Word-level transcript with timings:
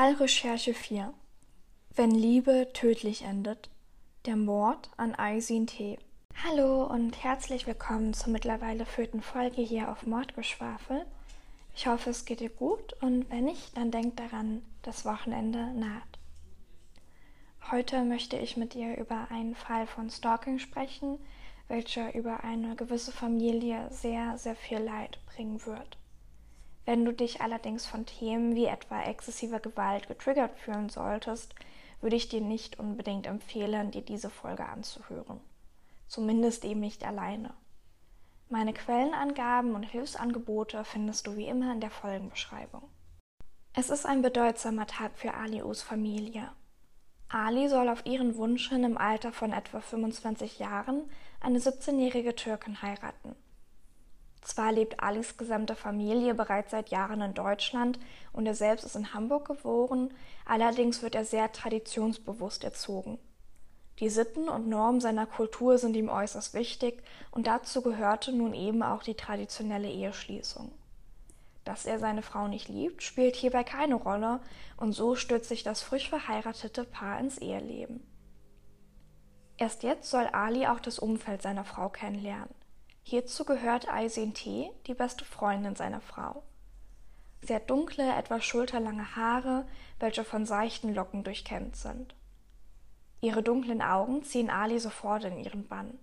Fallrecherche 0.00 0.72
4 0.72 1.12
Wenn 1.94 2.10
Liebe 2.10 2.70
tödlich 2.72 3.20
endet. 3.20 3.68
Der 4.24 4.34
Mord 4.34 4.88
an 4.96 5.14
Aisin 5.14 5.66
T. 5.66 5.98
Hallo 6.42 6.86
und 6.86 7.22
herzlich 7.22 7.66
willkommen 7.66 8.14
zur 8.14 8.32
mittlerweile 8.32 8.86
vierten 8.86 9.20
Folge 9.20 9.60
hier 9.60 9.92
auf 9.92 10.06
Mordgeschwafel. 10.06 11.04
Ich 11.76 11.86
hoffe, 11.86 12.08
es 12.08 12.24
geht 12.24 12.40
dir 12.40 12.48
gut 12.48 12.94
und 13.02 13.28
wenn 13.28 13.44
nicht, 13.44 13.76
dann 13.76 13.90
denk 13.90 14.16
daran, 14.16 14.62
das 14.80 15.04
Wochenende 15.04 15.70
naht. 15.74 16.18
Heute 17.70 18.02
möchte 18.02 18.38
ich 18.38 18.56
mit 18.56 18.72
dir 18.72 18.96
über 18.96 19.30
einen 19.30 19.54
Fall 19.54 19.86
von 19.86 20.08
Stalking 20.08 20.60
sprechen, 20.60 21.18
welcher 21.68 22.14
über 22.14 22.42
eine 22.42 22.74
gewisse 22.74 23.12
Familie 23.12 23.86
sehr, 23.90 24.38
sehr 24.38 24.56
viel 24.56 24.78
Leid 24.78 25.18
bringen 25.26 25.66
wird. 25.66 25.98
Wenn 26.90 27.04
du 27.04 27.12
dich 27.12 27.40
allerdings 27.40 27.86
von 27.86 28.04
Themen 28.04 28.56
wie 28.56 28.64
etwa 28.64 29.00
exzessiver 29.04 29.60
Gewalt 29.60 30.08
getriggert 30.08 30.58
fühlen 30.58 30.88
solltest, 30.88 31.54
würde 32.00 32.16
ich 32.16 32.28
dir 32.28 32.40
nicht 32.40 32.80
unbedingt 32.80 33.28
empfehlen, 33.28 33.92
dir 33.92 34.02
diese 34.02 34.28
Folge 34.28 34.66
anzuhören. 34.66 35.38
Zumindest 36.08 36.64
eben 36.64 36.80
nicht 36.80 37.06
alleine. 37.06 37.54
Meine 38.48 38.72
Quellenangaben 38.72 39.76
und 39.76 39.84
Hilfsangebote 39.84 40.84
findest 40.84 41.28
du 41.28 41.36
wie 41.36 41.46
immer 41.46 41.72
in 41.72 41.80
der 41.80 41.92
Folgenbeschreibung. 41.92 42.82
Es 43.72 43.88
ist 43.88 44.04
ein 44.04 44.20
bedeutsamer 44.20 44.88
Tag 44.88 45.16
für 45.16 45.34
Alius 45.34 45.82
Familie. 45.82 46.50
Ali 47.28 47.68
soll 47.68 47.88
auf 47.88 48.04
ihren 48.04 48.34
Wunsch 48.34 48.68
hin 48.68 48.82
im 48.82 48.98
Alter 48.98 49.32
von 49.32 49.52
etwa 49.52 49.80
25 49.80 50.58
Jahren 50.58 51.08
eine 51.38 51.60
17-jährige 51.60 52.34
Türkin 52.34 52.82
heiraten. 52.82 53.36
Zwar 54.42 54.72
lebt 54.72 55.02
Alis 55.02 55.36
gesamte 55.36 55.76
Familie 55.76 56.34
bereits 56.34 56.70
seit 56.70 56.88
Jahren 56.88 57.20
in 57.20 57.34
Deutschland 57.34 57.98
und 58.32 58.46
er 58.46 58.54
selbst 58.54 58.84
ist 58.84 58.96
in 58.96 59.12
Hamburg 59.12 59.46
geboren, 59.46 60.14
allerdings 60.46 61.02
wird 61.02 61.14
er 61.14 61.24
sehr 61.24 61.52
traditionsbewusst 61.52 62.64
erzogen. 62.64 63.18
Die 63.98 64.08
Sitten 64.08 64.48
und 64.48 64.66
Normen 64.66 65.00
seiner 65.00 65.26
Kultur 65.26 65.76
sind 65.76 65.94
ihm 65.94 66.08
äußerst 66.08 66.54
wichtig 66.54 67.02
und 67.30 67.46
dazu 67.46 67.82
gehörte 67.82 68.32
nun 68.32 68.54
eben 68.54 68.82
auch 68.82 69.02
die 69.02 69.14
traditionelle 69.14 69.90
Eheschließung. 69.90 70.72
Dass 71.64 71.84
er 71.84 71.98
seine 71.98 72.22
Frau 72.22 72.48
nicht 72.48 72.68
liebt, 72.68 73.02
spielt 73.02 73.36
hierbei 73.36 73.62
keine 73.62 73.96
Rolle 73.96 74.40
und 74.78 74.92
so 74.92 75.16
stürzt 75.16 75.50
sich 75.50 75.62
das 75.62 75.82
frisch 75.82 76.08
verheiratete 76.08 76.84
Paar 76.84 77.20
ins 77.20 77.36
Eheleben. 77.36 78.02
Erst 79.58 79.82
jetzt 79.82 80.10
soll 80.10 80.26
Ali 80.28 80.66
auch 80.66 80.80
das 80.80 80.98
Umfeld 80.98 81.42
seiner 81.42 81.66
Frau 81.66 81.90
kennenlernen. 81.90 82.54
Hierzu 83.02 83.44
gehört 83.44 83.88
Aisin 83.88 84.34
T., 84.34 84.70
die 84.86 84.94
beste 84.94 85.24
Freundin 85.24 85.74
seiner 85.74 86.00
Frau. 86.00 86.42
Sie 87.42 87.54
hat 87.54 87.70
dunkle, 87.70 88.14
etwa 88.14 88.40
schulterlange 88.40 89.16
Haare, 89.16 89.66
welche 89.98 90.24
von 90.24 90.46
seichten 90.46 90.94
Locken 90.94 91.24
durchkämmt 91.24 91.76
sind. 91.76 92.14
Ihre 93.20 93.42
dunklen 93.42 93.82
Augen 93.82 94.22
ziehen 94.22 94.50
Ali 94.50 94.78
sofort 94.78 95.24
in 95.24 95.38
ihren 95.38 95.66
Bann. 95.66 95.98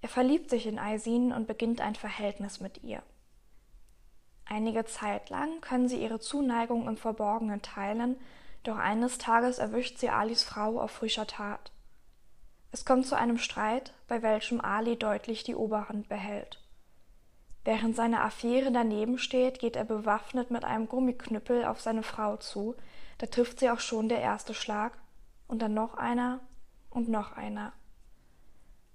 Er 0.00 0.08
verliebt 0.08 0.50
sich 0.50 0.66
in 0.66 0.78
Aisin 0.78 1.32
und 1.32 1.46
beginnt 1.46 1.80
ein 1.80 1.94
Verhältnis 1.94 2.60
mit 2.60 2.82
ihr. 2.84 3.02
Einige 4.44 4.84
Zeit 4.84 5.28
lang 5.28 5.60
können 5.60 5.88
sie 5.88 6.02
ihre 6.02 6.20
Zuneigung 6.20 6.88
im 6.88 6.96
Verborgenen 6.96 7.60
teilen, 7.60 8.16
doch 8.62 8.76
eines 8.76 9.18
Tages 9.18 9.58
erwischt 9.58 9.98
sie 9.98 10.08
Alis 10.08 10.42
Frau 10.42 10.80
auf 10.80 10.90
frischer 10.90 11.26
Tat. 11.26 11.70
Es 12.70 12.84
kommt 12.84 13.06
zu 13.06 13.16
einem 13.16 13.38
Streit, 13.38 13.94
bei 14.08 14.22
welchem 14.22 14.60
Ali 14.60 14.96
deutlich 14.96 15.42
die 15.42 15.54
Oberhand 15.54 16.08
behält. 16.08 16.60
Während 17.64 17.96
seine 17.96 18.22
Affäre 18.22 18.70
daneben 18.72 19.18
steht, 19.18 19.58
geht 19.58 19.76
er 19.76 19.84
bewaffnet 19.84 20.50
mit 20.50 20.64
einem 20.64 20.88
Gummiknüppel 20.88 21.64
auf 21.64 21.80
seine 21.80 22.02
Frau 22.02 22.36
zu, 22.36 22.74
da 23.18 23.26
trifft 23.26 23.60
sie 23.60 23.70
auch 23.70 23.80
schon 23.80 24.08
der 24.08 24.20
erste 24.20 24.54
Schlag, 24.54 24.98
und 25.48 25.62
dann 25.62 25.74
noch 25.74 25.94
einer 25.94 26.40
und 26.90 27.08
noch 27.08 27.32
einer. 27.32 27.72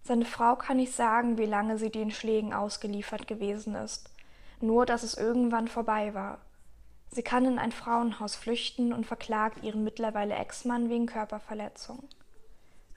Seine 0.03 0.25
Frau 0.25 0.55
kann 0.55 0.77
nicht 0.77 0.93
sagen, 0.93 1.37
wie 1.37 1.45
lange 1.45 1.77
sie 1.77 1.89
den 1.89 2.11
Schlägen 2.11 2.53
ausgeliefert 2.53 3.27
gewesen 3.27 3.75
ist, 3.75 4.09
nur 4.61 4.85
dass 4.85 5.03
es 5.03 5.17
irgendwann 5.17 5.67
vorbei 5.67 6.13
war. 6.13 6.39
Sie 7.09 7.23
kann 7.23 7.45
in 7.45 7.59
ein 7.59 7.71
Frauenhaus 7.71 8.35
flüchten 8.35 8.91
und 8.91 9.05
verklagt 9.05 9.63
ihren 9.63 9.83
mittlerweile 9.83 10.35
Ex-Mann 10.35 10.89
wegen 10.89 11.05
Körperverletzung. 11.05 12.07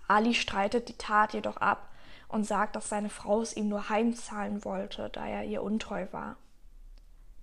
Ali 0.08 0.34
streitet 0.34 0.88
die 0.88 0.98
Tat 0.98 1.32
jedoch 1.34 1.56
ab 1.56 1.88
und 2.28 2.44
sagt, 2.44 2.76
dass 2.76 2.88
seine 2.88 3.08
Frau 3.08 3.40
es 3.40 3.56
ihm 3.56 3.68
nur 3.68 3.88
heimzahlen 3.88 4.64
wollte, 4.64 5.10
da 5.10 5.26
er 5.26 5.44
ihr 5.44 5.62
untreu 5.62 6.06
war. 6.12 6.36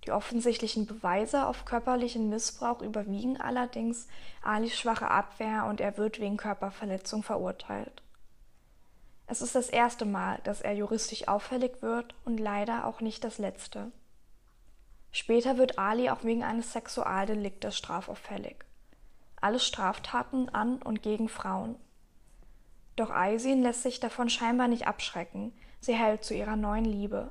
Die 0.04 0.12
offensichtlichen 0.12 0.86
Beweise 0.86 1.46
auf 1.46 1.64
körperlichen 1.64 2.28
Missbrauch 2.28 2.82
überwiegen 2.82 3.40
allerdings 3.40 4.06
Alis 4.42 4.78
schwache 4.78 5.10
Abwehr 5.10 5.64
und 5.64 5.80
er 5.80 5.96
wird 5.96 6.20
wegen 6.20 6.36
Körperverletzung 6.36 7.22
verurteilt. 7.22 8.02
Es 9.26 9.40
ist 9.40 9.54
das 9.54 9.70
erste 9.70 10.04
Mal, 10.04 10.40
dass 10.44 10.60
er 10.60 10.74
juristisch 10.74 11.28
auffällig 11.28 11.80
wird 11.80 12.14
und 12.26 12.38
leider 12.38 12.86
auch 12.86 13.00
nicht 13.00 13.24
das 13.24 13.38
letzte. 13.38 13.90
Später 15.10 15.56
wird 15.56 15.78
Ali 15.78 16.10
auch 16.10 16.24
wegen 16.24 16.44
eines 16.44 16.72
Sexualdeliktes 16.72 17.76
strafauffällig. 17.76 18.56
Alle 19.40 19.60
Straftaten 19.60 20.50
an 20.50 20.82
und 20.82 21.02
gegen 21.02 21.28
Frauen. 21.28 21.76
Doch 22.96 23.10
Aisin 23.10 23.62
lässt 23.62 23.82
sich 23.82 24.00
davon 24.00 24.28
scheinbar 24.28 24.68
nicht 24.68 24.86
abschrecken. 24.86 25.52
Sie 25.80 25.94
hält 25.94 26.24
zu 26.24 26.34
ihrer 26.34 26.56
neuen 26.56 26.84
Liebe. 26.84 27.30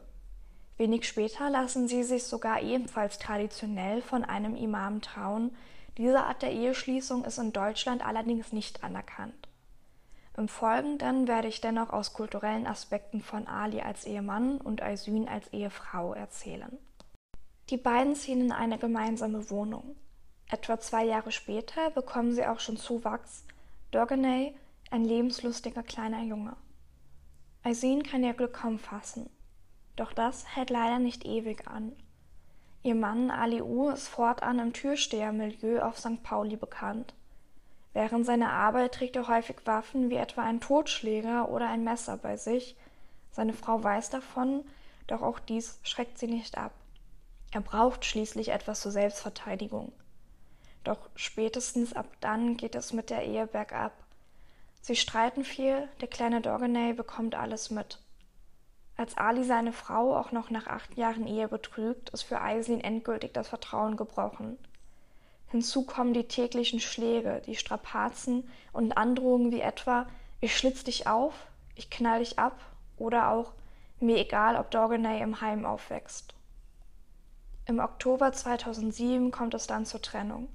Wenig 0.77 1.07
später 1.07 1.49
lassen 1.49 1.87
sie 1.87 2.03
sich 2.03 2.23
sogar 2.23 2.61
ebenfalls 2.61 3.19
traditionell 3.19 4.01
von 4.01 4.23
einem 4.25 4.55
Imam 4.55 5.01
trauen. 5.01 5.55
Diese 5.97 6.23
Art 6.23 6.41
der 6.41 6.51
Eheschließung 6.51 7.23
ist 7.25 7.37
in 7.37 7.53
Deutschland 7.53 8.05
allerdings 8.05 8.51
nicht 8.51 8.83
anerkannt. 8.83 9.47
Im 10.35 10.47
Folgenden 10.47 11.27
werde 11.27 11.47
ich 11.47 11.61
dennoch 11.61 11.91
aus 11.91 12.13
kulturellen 12.13 12.65
Aspekten 12.65 13.21
von 13.21 13.47
Ali 13.47 13.81
als 13.81 14.05
Ehemann 14.05 14.57
und 14.57 14.81
Aisin 14.81 15.29
als 15.29 15.47
Ehefrau 15.53 16.13
erzählen. 16.13 16.79
Die 17.69 17.77
beiden 17.77 18.15
ziehen 18.15 18.41
in 18.41 18.51
eine 18.51 18.79
gemeinsame 18.79 19.51
Wohnung. 19.51 19.95
Etwa 20.49 20.79
zwei 20.79 21.05
Jahre 21.05 21.31
später 21.31 21.91
bekommen 21.91 22.33
sie 22.33 22.45
auch 22.45 22.59
schon 22.59 22.77
Zuwachs. 22.77 23.45
Dogenay 23.91 24.55
ein 24.93 25.05
lebenslustiger 25.05 25.81
kleiner 25.81 26.21
Junge. 26.21 26.55
Aisin 27.63 28.03
kann 28.03 28.23
ihr 28.23 28.33
Glück 28.33 28.53
kaum 28.53 28.77
fassen. 28.77 29.27
Doch 29.95 30.13
das 30.13 30.45
hält 30.55 30.69
leider 30.69 30.99
nicht 30.99 31.25
ewig 31.25 31.67
an. 31.67 31.93
Ihr 32.83 32.93
Mann 32.93 33.31
Ali 33.31 33.63
U 33.63 33.89
ist 33.89 34.07
fortan 34.07 34.59
im 34.59 34.71
Türstehermilieu 34.71 35.81
auf 35.81 35.97
St. 35.97 36.21
Pauli 36.21 36.57
bekannt. 36.57 37.15
Während 37.93 38.27
seiner 38.27 38.51
Arbeit 38.51 38.93
trägt 38.93 39.15
er 39.15 39.27
häufig 39.27 39.55
Waffen 39.65 40.11
wie 40.11 40.15
etwa 40.15 40.43
einen 40.43 40.61
Totschläger 40.61 41.49
oder 41.49 41.69
ein 41.69 41.83
Messer 41.83 42.17
bei 42.17 42.37
sich. 42.37 42.75
Seine 43.31 43.53
Frau 43.53 43.83
weiß 43.83 44.11
davon, 44.11 44.63
doch 45.07 45.23
auch 45.23 45.39
dies 45.39 45.79
schreckt 45.81 46.19
sie 46.19 46.27
nicht 46.27 46.55
ab. 46.55 46.71
Er 47.51 47.61
braucht 47.61 48.05
schließlich 48.05 48.49
etwas 48.49 48.81
zur 48.81 48.91
Selbstverteidigung. 48.91 49.91
Doch 50.83 51.09
spätestens 51.15 51.93
ab 51.93 52.05
dann 52.19 52.57
geht 52.57 52.75
es 52.75 52.93
mit 52.93 53.09
der 53.09 53.23
Ehe 53.25 53.47
bergab. 53.47 53.93
Sie 54.85 54.97
streiten 54.97 55.45
viel, 55.45 55.87
der 56.01 56.09
kleine 56.09 56.41
Dogenay 56.41 56.91
bekommt 56.91 57.35
alles 57.35 57.71
mit. 57.71 57.99
Als 58.97 59.17
Ali 59.17 59.45
seine 59.45 59.71
Frau 59.71 60.13
auch 60.13 60.33
noch 60.33 60.49
nach 60.49 60.67
acht 60.67 60.97
Jahren 60.97 61.25
Ehe 61.25 61.47
betrügt, 61.47 62.09
ist 62.09 62.23
für 62.23 62.41
Aislin 62.41 62.81
endgültig 62.81 63.33
das 63.33 63.47
Vertrauen 63.47 63.95
gebrochen. 63.95 64.57
Hinzu 65.47 65.85
kommen 65.85 66.13
die 66.13 66.27
täglichen 66.27 66.81
Schläge, 66.81 67.41
die 67.45 67.55
Strapazen 67.55 68.51
und 68.73 68.97
Androhungen 68.97 69.53
wie 69.53 69.61
etwa 69.61 70.05
ich 70.41 70.57
schlitz 70.57 70.83
dich 70.83 71.07
auf, 71.07 71.33
ich 71.75 71.89
knall 71.89 72.19
dich 72.19 72.37
ab 72.37 72.59
oder 72.97 73.29
auch 73.29 73.53
mir 74.01 74.17
egal, 74.17 74.57
ob 74.57 74.69
Dogenay 74.69 75.21
im 75.21 75.39
Heim 75.39 75.65
aufwächst. 75.65 76.35
Im 77.67 77.79
Oktober 77.79 78.33
2007 78.33 79.31
kommt 79.31 79.53
es 79.53 79.65
dann 79.65 79.85
zur 79.85 80.01
Trennung. 80.01 80.49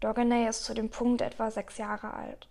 Dogenay 0.00 0.48
ist 0.48 0.64
zu 0.64 0.72
dem 0.72 0.88
Punkt 0.88 1.20
etwa 1.20 1.50
sechs 1.50 1.76
Jahre 1.76 2.14
alt. 2.14 2.48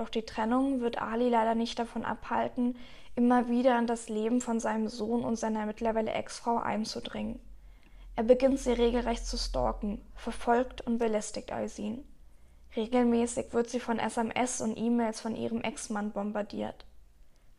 Doch 0.00 0.08
die 0.08 0.24
Trennung 0.24 0.80
wird 0.80 0.96
Ali 0.96 1.28
leider 1.28 1.54
nicht 1.54 1.78
davon 1.78 2.06
abhalten, 2.06 2.78
immer 3.16 3.50
wieder 3.50 3.78
in 3.78 3.86
das 3.86 4.08
Leben 4.08 4.40
von 4.40 4.58
seinem 4.58 4.88
Sohn 4.88 5.22
und 5.22 5.36
seiner 5.36 5.66
mittlerweile 5.66 6.10
Ex-Frau 6.12 6.56
einzudringen. 6.56 7.38
Er 8.16 8.22
beginnt 8.22 8.58
sie 8.60 8.72
regelrecht 8.72 9.26
zu 9.26 9.36
stalken, 9.36 10.00
verfolgt 10.14 10.80
und 10.80 10.96
belästigt 10.96 11.52
Aisin. 11.52 12.02
Regelmäßig 12.74 13.52
wird 13.52 13.68
sie 13.68 13.78
von 13.78 13.98
SMS 13.98 14.62
und 14.62 14.78
E-Mails 14.78 15.20
von 15.20 15.36
ihrem 15.36 15.60
Ex-Mann 15.60 16.12
bombardiert. 16.12 16.86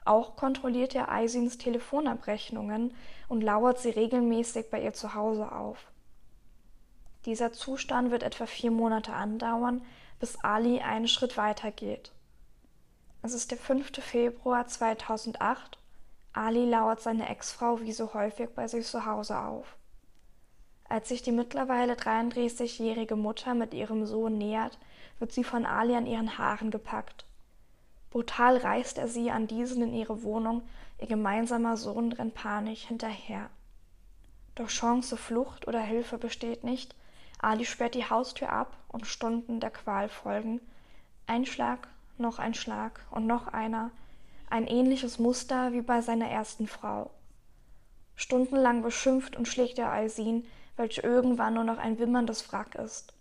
Auch 0.04 0.36
kontrolliert 0.36 0.96
er 0.96 1.12
Aisins 1.12 1.60
Telefonabrechnungen 1.60 2.96
und 3.30 3.42
lauert 3.42 3.78
sie 3.78 3.92
regelmäßig 3.92 4.72
bei 4.72 4.82
ihr 4.82 4.94
zu 4.94 5.14
Hause 5.14 5.52
auf. 5.52 5.92
Dieser 7.26 7.54
Zustand 7.54 8.10
wird 8.10 8.24
etwa 8.24 8.48
vier 8.48 8.72
Monate 8.72 9.14
andauern, 9.14 9.84
bis 10.20 10.44
Ali 10.44 10.80
einen 10.80 11.08
Schritt 11.08 11.38
weiter 11.38 11.70
geht. 11.70 12.12
Es 13.24 13.34
ist 13.34 13.52
der 13.52 13.60
5. 13.60 13.92
Februar 14.04 14.66
2008. 14.66 15.78
Ali 16.34 16.68
lauert 16.68 17.02
seine 17.02 17.30
Ex-Frau 17.30 17.80
wie 17.82 17.92
so 17.92 18.16
häufig 18.16 18.50
bei 18.56 18.68
sich 18.68 18.88
zu 18.88 19.06
Hause 19.06 19.38
auf. 19.38 19.76
Als 20.90 21.10
sich 21.10 21.22
die 21.22 21.32
mittlerweile 21.32 21.94
33-jährige 21.94 23.16
Mutter 23.16 23.54
mit 23.54 23.76
ihrem 23.76 24.08
Sohn 24.08 24.40
nähert, 24.40 24.80
wird 25.20 25.32
sie 25.32 25.44
von 25.44 25.68
Ali 25.68 25.96
an 25.96 26.08
ihren 26.08 26.40
Haaren 26.40 26.72
gepackt. 26.72 27.26
Brutal 28.10 28.58
reißt 28.58 28.98
er 28.98 29.08
sie 29.08 29.30
an 29.30 29.46
diesen 29.46 29.84
in 29.84 29.94
ihre 29.94 30.24
Wohnung, 30.24 30.64
ihr 31.00 31.08
gemeinsamer 31.08 31.78
Sohn 31.78 32.12
rennt 32.14 32.34
panisch 32.34 32.88
hinterher. 32.88 33.52
Doch 34.56 34.68
Chance, 34.68 35.16
Flucht 35.16 35.68
oder 35.68 35.80
Hilfe 35.80 36.18
besteht 36.18 36.64
nicht. 36.64 36.96
Ali 37.40 37.66
sperrt 37.66 37.94
die 37.94 38.10
Haustür 38.10 38.50
ab 38.52 38.76
und 38.88 39.06
Stunden 39.06 39.60
der 39.60 39.70
Qual 39.70 40.10
folgen. 40.10 40.60
Ein 41.28 41.46
Schlag, 41.46 41.88
noch 42.22 42.40
ein 42.40 42.54
Schlag 42.54 43.02
und 43.12 43.28
noch 43.28 43.48
einer. 43.48 43.92
Ein 44.50 44.68
ähnliches 44.68 45.20
Muster 45.20 45.74
wie 45.74 45.82
bei 45.82 46.02
seiner 46.02 46.28
ersten 46.28 46.68
Frau. 46.68 47.12
Stundenlang 48.16 48.82
beschimpft 48.82 49.36
und 49.36 49.48
schlägt 49.48 49.80
er 49.80 49.92
Aisin, 49.92 50.46
welche 50.78 51.02
irgendwann 51.02 51.56
nur 51.56 51.64
noch 51.64 51.78
ein 51.78 52.00
wimmerndes 52.00 52.52
Wrack 52.52 52.76
ist. 52.76 53.14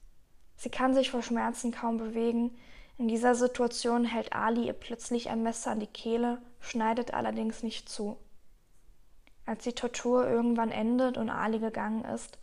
Sie 0.56 0.70
kann 0.70 0.94
sich 0.94 1.10
vor 1.10 1.22
Schmerzen 1.22 1.72
kaum 1.72 1.98
bewegen, 1.98 2.52
in 3.00 3.08
dieser 3.08 3.34
Situation 3.34 4.04
hält 4.04 4.34
Ali 4.34 4.66
ihr 4.66 4.74
plötzlich 4.74 5.30
ein 5.30 5.42
Messer 5.42 5.70
an 5.70 5.80
die 5.80 5.86
Kehle, 5.86 6.36
schneidet 6.60 7.14
allerdings 7.14 7.62
nicht 7.62 7.88
zu. 7.88 8.18
Als 9.46 9.64
die 9.64 9.72
Tortur 9.72 10.28
irgendwann 10.28 10.70
endet 10.70 11.16
und 11.16 11.30
Ali 11.30 11.60
gegangen 11.60 12.04
ist, 12.04 12.38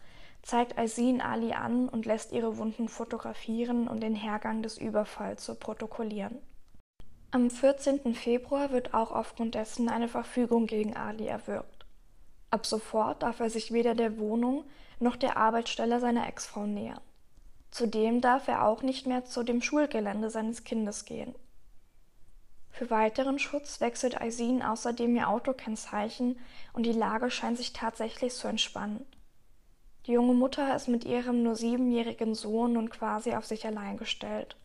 zeigt 0.47 0.77
Aisin 0.77 1.19
Ali 1.19 1.51
an 1.51 1.89
und 1.89 2.05
lässt 2.05 2.31
ihre 2.31 2.57
Wunden 2.57 2.87
fotografieren 2.87 3.89
und 3.89 4.01
den 4.01 4.15
Hergang 4.15 4.63
des 4.63 4.77
Überfalls 4.77 5.43
zu 5.43 5.55
protokollieren. 5.55 6.37
Am 7.31 7.49
14. 7.49 8.15
Februar 8.15 8.71
wird 8.71 8.93
auch 8.93 9.11
aufgrund 9.11 9.55
dessen 9.55 9.89
eine 9.89 10.07
Verfügung 10.07 10.65
gegen 10.65 10.95
Ali 10.95 11.27
erwirkt. 11.27 11.85
Ab 12.49 12.65
sofort 12.65 13.23
darf 13.23 13.41
er 13.41 13.49
sich 13.49 13.73
weder 13.73 13.93
der 13.93 14.17
Wohnung 14.19 14.63
noch 15.01 15.17
der 15.17 15.35
Arbeitsstelle 15.35 15.99
seiner 15.99 16.25
Ex-Frau 16.29 16.65
nähern. 16.65 17.01
Zudem 17.69 18.21
darf 18.21 18.47
er 18.47 18.65
auch 18.65 18.83
nicht 18.83 19.05
mehr 19.05 19.25
zu 19.25 19.43
dem 19.43 19.61
Schulgelände 19.61 20.29
seines 20.29 20.63
Kindes 20.63 21.03
gehen. 21.03 21.35
Für 22.69 22.89
weiteren 22.89 23.37
Schutz 23.37 23.81
wechselt 23.81 24.21
Aisin 24.21 24.63
außerdem 24.63 25.13
ihr 25.13 25.27
Autokennzeichen 25.27 26.39
und 26.71 26.85
die 26.85 26.93
Lage 26.93 27.29
scheint 27.31 27.57
sich 27.57 27.73
tatsächlich 27.73 28.33
zu 28.33 28.47
entspannen. 28.47 29.05
Die 30.07 30.13
junge 30.13 30.33
Mutter 30.33 30.73
ist 30.73 30.87
mit 30.87 31.03
ihrem 31.03 31.43
nur 31.43 31.55
siebenjährigen 31.55 32.33
Sohn 32.33 32.73
nun 32.73 32.89
quasi 32.89 33.33
auf 33.33 33.45
sich 33.45 33.65
allein 33.65 33.97
gestellt. 33.97 34.55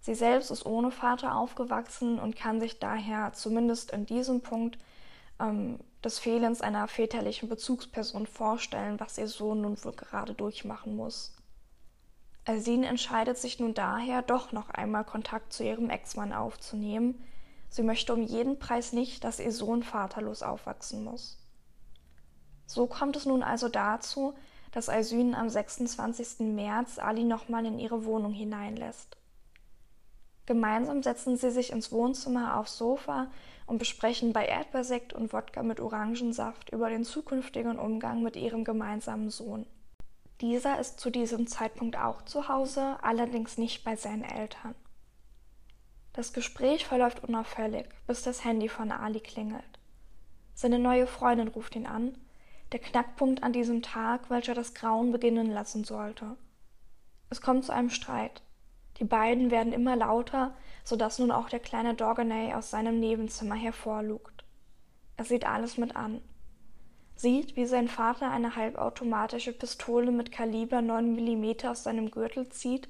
Sie 0.00 0.14
selbst 0.14 0.50
ist 0.50 0.66
ohne 0.66 0.90
Vater 0.90 1.36
aufgewachsen 1.36 2.18
und 2.18 2.36
kann 2.36 2.60
sich 2.60 2.78
daher 2.78 3.32
zumindest 3.32 3.92
in 3.92 4.04
diesem 4.04 4.42
Punkt 4.42 4.78
ähm, 5.40 5.80
des 6.04 6.18
Fehlens 6.18 6.60
einer 6.60 6.86
väterlichen 6.86 7.48
Bezugsperson 7.48 8.26
vorstellen, 8.26 9.00
was 9.00 9.16
ihr 9.16 9.26
Sohn 9.26 9.62
nun 9.62 9.82
wohl 9.82 9.92
gerade 9.92 10.34
durchmachen 10.34 10.94
muss. 10.94 11.34
Alsin 12.44 12.84
entscheidet 12.84 13.38
sich 13.38 13.58
nun 13.58 13.72
daher, 13.72 14.20
doch 14.20 14.52
noch 14.52 14.68
einmal 14.68 15.04
Kontakt 15.04 15.52
zu 15.54 15.64
ihrem 15.64 15.88
Ex-Mann 15.88 16.34
aufzunehmen. 16.34 17.24
Sie 17.70 17.82
möchte 17.82 18.12
um 18.12 18.22
jeden 18.22 18.58
Preis 18.58 18.92
nicht, 18.92 19.24
dass 19.24 19.40
ihr 19.40 19.52
Sohn 19.52 19.82
vaterlos 19.82 20.42
aufwachsen 20.42 21.04
muss. 21.04 21.38
So 22.66 22.86
kommt 22.86 23.16
es 23.16 23.24
nun 23.24 23.42
also 23.42 23.68
dazu, 23.68 24.34
dass 24.72 24.88
Alsyn 24.88 25.34
am 25.34 25.48
26. 25.48 26.40
März 26.40 26.98
Ali 26.98 27.24
nochmal 27.24 27.66
in 27.66 27.78
ihre 27.78 28.04
Wohnung 28.04 28.32
hineinlässt. 28.32 29.16
Gemeinsam 30.46 31.02
setzen 31.02 31.36
sie 31.36 31.50
sich 31.50 31.72
ins 31.72 31.92
Wohnzimmer 31.92 32.58
aufs 32.58 32.78
Sofa 32.78 33.26
und 33.66 33.78
besprechen 33.78 34.32
bei 34.32 34.46
Erdbeersekt 34.46 35.12
und 35.12 35.32
Wodka 35.32 35.62
mit 35.62 35.78
Orangensaft 35.78 36.70
über 36.72 36.88
den 36.88 37.04
zukünftigen 37.04 37.78
Umgang 37.78 38.22
mit 38.22 38.34
ihrem 38.34 38.64
gemeinsamen 38.64 39.28
Sohn. 39.28 39.66
Dieser 40.40 40.78
ist 40.78 41.00
zu 41.00 41.10
diesem 41.10 41.46
Zeitpunkt 41.46 41.98
auch 41.98 42.22
zu 42.22 42.48
Hause, 42.48 42.96
allerdings 43.02 43.58
nicht 43.58 43.84
bei 43.84 43.96
seinen 43.96 44.24
Eltern. 44.24 44.74
Das 46.12 46.32
Gespräch 46.32 46.86
verläuft 46.86 47.22
unauffällig, 47.24 47.86
bis 48.06 48.22
das 48.22 48.44
Handy 48.44 48.68
von 48.68 48.90
Ali 48.90 49.20
klingelt. 49.20 49.78
Seine 50.54 50.78
neue 50.78 51.06
Freundin 51.06 51.48
ruft 51.48 51.76
ihn 51.76 51.86
an, 51.86 52.16
der 52.72 52.80
Knackpunkt 52.80 53.42
an 53.42 53.52
diesem 53.52 53.82
Tag, 53.82 54.30
welcher 54.30 54.54
das 54.54 54.74
Grauen 54.74 55.12
beginnen 55.12 55.50
lassen 55.50 55.84
sollte. 55.84 56.36
Es 57.30 57.40
kommt 57.40 57.64
zu 57.64 57.72
einem 57.72 57.90
Streit. 57.90 58.42
Die 58.98 59.04
beiden 59.04 59.50
werden 59.50 59.72
immer 59.72 59.96
lauter, 59.96 60.54
so 60.84 60.96
dass 60.96 61.18
nun 61.18 61.30
auch 61.30 61.48
der 61.48 61.60
kleine 61.60 61.94
Dorganay 61.94 62.54
aus 62.54 62.70
seinem 62.70 62.98
Nebenzimmer 63.00 63.54
hervorlugt. 63.54 64.44
Er 65.16 65.24
sieht 65.24 65.46
alles 65.46 65.78
mit 65.78 65.96
an 65.96 66.20
sieht, 67.18 67.56
wie 67.56 67.66
sein 67.66 67.88
Vater 67.88 68.30
eine 68.30 68.54
halbautomatische 68.54 69.52
Pistole 69.52 70.12
mit 70.12 70.30
Kaliber 70.30 70.80
9 70.80 71.14
mm 71.14 71.66
aus 71.66 71.82
seinem 71.82 72.10
Gürtel 72.10 72.48
zieht, 72.48 72.88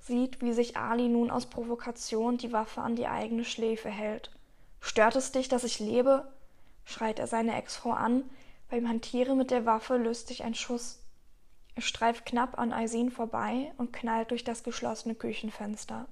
sieht, 0.00 0.40
wie 0.40 0.54
sich 0.54 0.76
Ali 0.76 1.08
nun 1.08 1.30
aus 1.30 1.46
Provokation 1.46 2.38
die 2.38 2.52
Waffe 2.52 2.80
an 2.80 2.96
die 2.96 3.06
eigene 3.06 3.44
Schläfe 3.44 3.90
hält. 3.90 4.30
Stört 4.80 5.16
es 5.16 5.32
dich, 5.32 5.48
dass 5.48 5.64
ich 5.64 5.78
lebe? 5.78 6.32
schreit 6.84 7.18
er 7.18 7.26
seine 7.26 7.56
Ex-Frau 7.56 7.90
an. 7.90 8.22
Beim 8.68 8.88
Hantieren 8.88 9.38
mit 9.38 9.50
der 9.50 9.66
Waffe 9.66 9.96
löst 9.96 10.28
sich 10.28 10.42
ein 10.42 10.54
Schuss. 10.54 11.02
Er 11.74 11.82
streift 11.82 12.26
knapp 12.26 12.58
an 12.58 12.72
Aisin 12.72 13.10
vorbei 13.10 13.72
und 13.76 13.92
knallt 13.92 14.30
durch 14.30 14.44
das 14.44 14.62
geschlossene 14.62 15.14
Küchenfenster. 15.14 16.08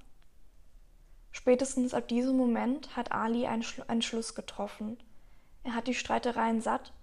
Spätestens 1.31 1.93
ab 1.93 2.07
diesem 2.07 2.37
Moment 2.37 2.95
hat 2.95 3.11
Ali 3.11 3.45
einen, 3.45 3.63
Schlu 3.63 3.83
einen 3.87 4.01
Schluss 4.01 4.35
getroffen. 4.35 4.97
Er 5.63 5.75
hat 5.75 5.87
die 5.87 5.93
Streitereien 5.95 6.61
satt 6.61 6.93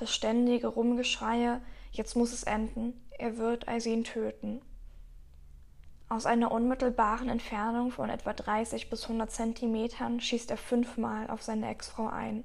das 0.00 0.14
ständige 0.14 0.68
Rumgeschreie, 0.68 1.60
jetzt 1.92 2.16
muss 2.16 2.32
es 2.32 2.44
enden, 2.44 2.98
er 3.18 3.36
wird 3.36 3.68
Aisin 3.68 4.02
töten. 4.02 4.62
Aus 6.08 6.24
einer 6.24 6.50
unmittelbaren 6.50 7.28
Entfernung 7.28 7.90
von 7.90 8.08
etwa 8.08 8.32
30 8.32 8.88
bis 8.88 9.02
100 9.04 9.30
Zentimetern 9.30 10.20
schießt 10.20 10.50
er 10.50 10.56
fünfmal 10.56 11.28
auf 11.28 11.42
seine 11.42 11.68
Ex-Frau 11.68 12.08
ein. 12.08 12.44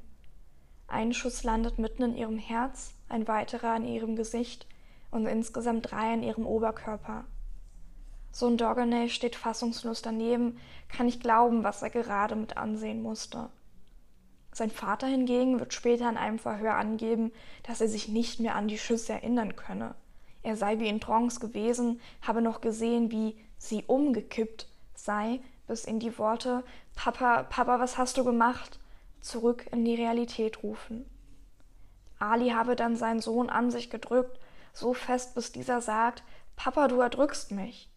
Ein 0.96 1.12
Schuss 1.12 1.44
landet 1.44 1.78
mitten 1.78 2.04
in 2.04 2.16
ihrem 2.16 2.38
Herz, 2.38 2.94
ein 3.10 3.28
weiterer 3.28 3.76
in 3.76 3.84
ihrem 3.84 4.16
Gesicht 4.16 4.66
und 5.12 5.26
insgesamt 5.26 5.92
drei 5.92 6.14
in 6.14 6.24
ihrem 6.24 6.48
Oberkörper. 6.48 7.26
Sohn 8.32 8.56
Dogonay 8.56 9.10
steht 9.10 9.36
fassungslos 9.36 10.02
daneben, 10.02 10.58
kann 10.88 11.08
nicht 11.08 11.20
glauben, 11.20 11.66
was 11.66 11.82
er 11.82 11.90
gerade 11.90 12.38
mit 12.38 12.56
ansehen 12.56 13.02
musste. 13.02 13.50
Sein 14.54 14.72
Vater 14.72 15.08
hingegen 15.08 15.60
wird 15.60 15.74
später 15.74 16.10
in 16.10 16.16
einem 16.16 16.40
Verhör 16.40 16.76
angeben, 16.76 17.34
dass 17.64 17.82
er 17.82 17.90
sich 17.90 18.08
nicht 18.08 18.40
mehr 18.40 18.56
an 18.56 18.70
die 18.70 18.78
Schüsse 18.78 19.12
erinnern 19.12 19.58
könne. 19.58 19.96
Er 20.44 20.56
sei 20.56 20.80
wie 20.80 20.88
in 20.88 21.02
Trance 21.02 21.42
gewesen, 21.42 22.00
habe 22.22 22.42
noch 22.42 22.62
gesehen, 22.62 23.12
wie 23.12 23.36
sie 23.58 23.84
umgekippt 23.84 24.70
sei, 24.94 25.42
bis 25.68 25.84
in 25.84 26.00
die 26.00 26.18
Worte 26.18 26.64
Papa, 26.96 27.44
Papa, 27.44 27.82
was 27.82 27.98
hast 27.98 28.16
du 28.16 28.24
gemacht? 28.24 28.80
Zurück 29.26 29.66
in 29.72 29.84
die 29.84 29.96
Realität 29.96 30.64
rufen. 30.64 31.06
Ali 32.20 32.50
habe 32.50 32.76
dann 32.76 32.96
seinen 32.96 33.20
Sohn 33.20 33.50
an 33.50 33.72
sich 33.72 33.90
gedrückt, 33.90 34.40
so 34.74 34.94
fest, 34.94 35.36
bis 35.36 35.52
dieser 35.52 35.82
sagt 35.82 36.24
Papa, 36.56 36.88
du 36.88 37.02
erdrückst 37.02 37.52
mich. 37.52 37.90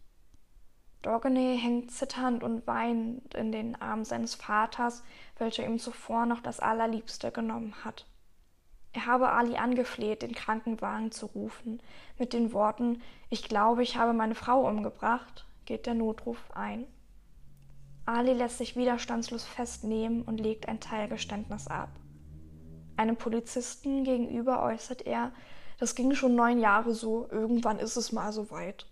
Dorgenay 1.03 1.57
hängt 1.57 1.93
zitternd 1.93 2.43
und 2.43 2.67
weinend 2.67 3.35
in 3.35 3.53
den 3.53 3.81
Armen 3.81 4.05
seines 4.05 4.35
Vaters, 4.35 5.05
welcher 5.39 5.65
ihm 5.65 5.79
zuvor 5.79 6.27
noch 6.27 6.41
das 6.41 6.59
Allerliebste 6.59 7.31
genommen 7.31 7.75
hat. 7.85 8.07
Er 8.93 9.07
habe 9.07 9.31
Ali 9.31 9.57
angefleht, 9.57 10.23
den 10.23 10.35
Krankenwagen 10.35 11.13
zu 11.13 11.27
rufen. 11.27 11.81
Mit 12.19 12.33
den 12.33 12.53
Worten 12.53 13.01
Ich 13.31 13.45
glaube, 13.45 13.83
ich 13.83 13.97
habe 13.97 14.13
meine 14.13 14.35
Frau 14.35 14.67
umgebracht, 14.67 15.47
geht 15.67 15.87
der 15.87 15.95
Notruf 15.95 16.39
ein. 16.53 16.87
Ali 18.09 18.33
lässt 18.33 18.57
sich 18.57 18.75
widerstandslos 18.75 19.45
festnehmen 19.45 20.23
und 20.23 20.41
legt 20.41 20.67
ein 20.67 20.81
Teilgeständnis 20.81 21.67
ab. 21.67 21.91
Einem 22.97 23.17
Polizisten 23.17 24.03
gegenüber 24.03 24.63
äußert 24.63 25.03
er, 25.03 25.31
das 25.79 25.95
ging 25.95 26.15
schon 26.15 26.35
neun 26.35 26.59
Jahre 26.59 26.95
so, 26.95 27.29
irgendwann 27.31 27.79
ist 27.79 27.97
es 27.97 28.11
mal 28.11 28.33
so 28.33 28.51
weit. 28.51 28.87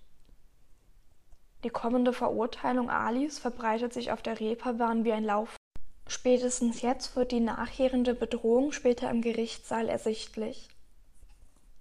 Die 1.65 1.71
kommende 1.71 2.13
Verurteilung 2.13 2.91
Alis 2.91 3.39
verbreitet 3.39 3.95
sich 3.95 4.13
auf 4.13 4.21
der 4.21 4.39
Reeperbahn 4.39 5.05
wie 5.05 5.13
ein 5.15 5.25
Lauf. 5.25 5.57
Spätestens 6.07 6.83
jetzt 6.83 7.17
wird 7.17 7.33
die 7.33 7.41
nachherende 7.41 8.15
Bedrohung 8.15 8.73
später 8.73 9.11
im 9.11 9.23
Gerichtssaal 9.23 9.89
ersichtlich. 9.89 10.69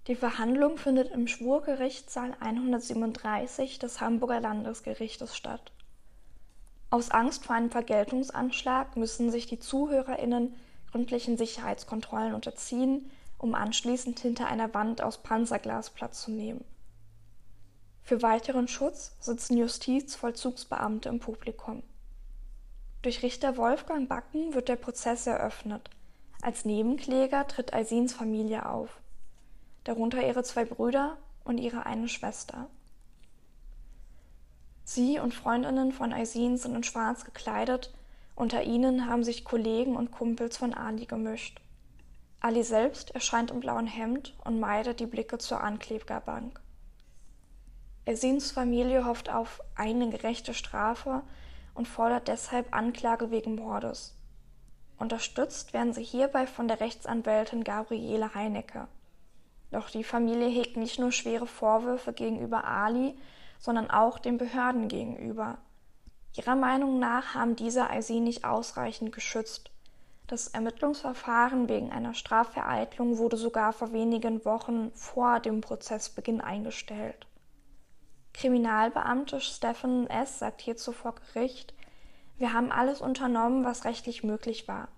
Die 0.06 0.16
Verhandlung 0.16 0.78
findet 0.78 1.12
im 1.12 1.28
Schwurgerichtssaal 1.28 2.34
137 2.40 3.78
des 3.78 4.00
Hamburger 4.00 4.40
Landesgerichtes 4.40 5.36
statt. 5.36 5.75
Aus 6.90 7.10
Angst 7.10 7.44
vor 7.44 7.56
einem 7.56 7.70
Vergeltungsanschlag 7.70 8.96
müssen 8.96 9.30
sich 9.30 9.46
die 9.46 9.58
ZuhörerInnen 9.58 10.54
gründlichen 10.90 11.36
Sicherheitskontrollen 11.36 12.32
unterziehen, 12.32 13.10
um 13.38 13.54
anschließend 13.54 14.18
hinter 14.20 14.46
einer 14.46 14.72
Wand 14.72 15.02
aus 15.02 15.18
Panzerglas 15.18 15.90
Platz 15.90 16.22
zu 16.22 16.30
nehmen. 16.30 16.64
Für 18.02 18.22
weiteren 18.22 18.68
Schutz 18.68 19.16
sitzen 19.20 19.58
Justizvollzugsbeamte 19.58 21.08
im 21.08 21.18
Publikum. 21.18 21.82
Durch 23.02 23.22
Richter 23.22 23.56
Wolfgang 23.56 24.08
Backen 24.08 24.54
wird 24.54 24.68
der 24.68 24.76
Prozess 24.76 25.26
eröffnet. 25.26 25.90
Als 26.40 26.64
Nebenkläger 26.64 27.46
tritt 27.48 27.72
Alsins 27.72 28.12
Familie 28.12 28.68
auf. 28.68 29.00
Darunter 29.84 30.24
ihre 30.24 30.44
zwei 30.44 30.64
Brüder 30.64 31.16
und 31.44 31.58
ihre 31.58 31.84
eine 31.84 32.08
Schwester. 32.08 32.68
Sie 34.88 35.18
und 35.18 35.34
Freundinnen 35.34 35.90
von 35.90 36.12
Aisin 36.12 36.58
sind 36.58 36.76
in 36.76 36.84
schwarz 36.84 37.24
gekleidet, 37.24 37.92
unter 38.36 38.62
ihnen 38.62 39.10
haben 39.10 39.24
sich 39.24 39.44
Kollegen 39.44 39.96
und 39.96 40.12
Kumpels 40.12 40.58
von 40.58 40.74
Ali 40.74 41.06
gemischt. 41.06 41.60
Ali 42.38 42.62
selbst 42.62 43.10
erscheint 43.10 43.50
im 43.50 43.58
blauen 43.58 43.88
Hemd 43.88 44.36
und 44.44 44.60
meidet 44.60 45.00
die 45.00 45.06
Blicke 45.06 45.38
zur 45.38 45.60
Anklägerbank. 45.60 46.60
Aisins 48.06 48.52
Familie 48.52 49.04
hofft 49.04 49.28
auf 49.28 49.60
eine 49.74 50.08
gerechte 50.08 50.54
Strafe 50.54 51.22
und 51.74 51.88
fordert 51.88 52.28
deshalb 52.28 52.72
Anklage 52.72 53.32
wegen 53.32 53.56
Mordes. 53.56 54.14
Unterstützt 54.98 55.72
werden 55.72 55.94
sie 55.94 56.04
hierbei 56.04 56.46
von 56.46 56.68
der 56.68 56.78
Rechtsanwältin 56.78 57.64
Gabriele 57.64 58.34
Heinecke. 58.36 58.86
Doch 59.72 59.90
die 59.90 60.04
Familie 60.04 60.48
hegt 60.48 60.76
nicht 60.76 61.00
nur 61.00 61.10
schwere 61.10 61.48
Vorwürfe 61.48 62.12
gegenüber 62.12 62.64
Ali, 62.64 63.16
sondern 63.58 63.90
auch 63.90 64.18
den 64.18 64.38
Behörden 64.38 64.88
gegenüber. 64.88 65.58
Ihrer 66.34 66.56
Meinung 66.56 66.98
nach 66.98 67.34
haben 67.34 67.56
diese 67.56 67.88
Aisin 67.88 68.24
nicht 68.24 68.44
ausreichend 68.44 69.12
geschützt. 69.12 69.70
Das 70.26 70.48
Ermittlungsverfahren 70.48 71.68
wegen 71.68 71.92
einer 71.92 72.12
Strafvereitlung 72.12 73.16
wurde 73.18 73.36
sogar 73.36 73.72
vor 73.72 73.92
wenigen 73.92 74.44
Wochen 74.44 74.90
vor 74.92 75.40
dem 75.40 75.60
Prozessbeginn 75.60 76.40
eingestellt. 76.40 77.26
Kriminalbeamte 78.34 79.40
Stephen 79.40 80.10
S. 80.10 80.40
sagt 80.40 80.60
hierzu 80.60 80.92
vor 80.92 81.14
Gericht, 81.14 81.74
wir 82.38 82.52
haben 82.52 82.70
alles 82.70 83.00
unternommen, 83.00 83.64
was 83.64 83.84
rechtlich 83.84 84.24
möglich 84.24 84.68
war. 84.68 84.88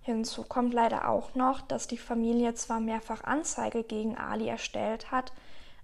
Hinzu 0.00 0.44
kommt 0.44 0.74
leider 0.74 1.08
auch 1.08 1.34
noch, 1.34 1.62
dass 1.62 1.88
die 1.88 1.98
Familie 1.98 2.54
zwar 2.54 2.78
mehrfach 2.78 3.24
Anzeige 3.24 3.82
gegen 3.82 4.16
Ali 4.16 4.46
erstellt 4.46 5.10
hat, 5.10 5.32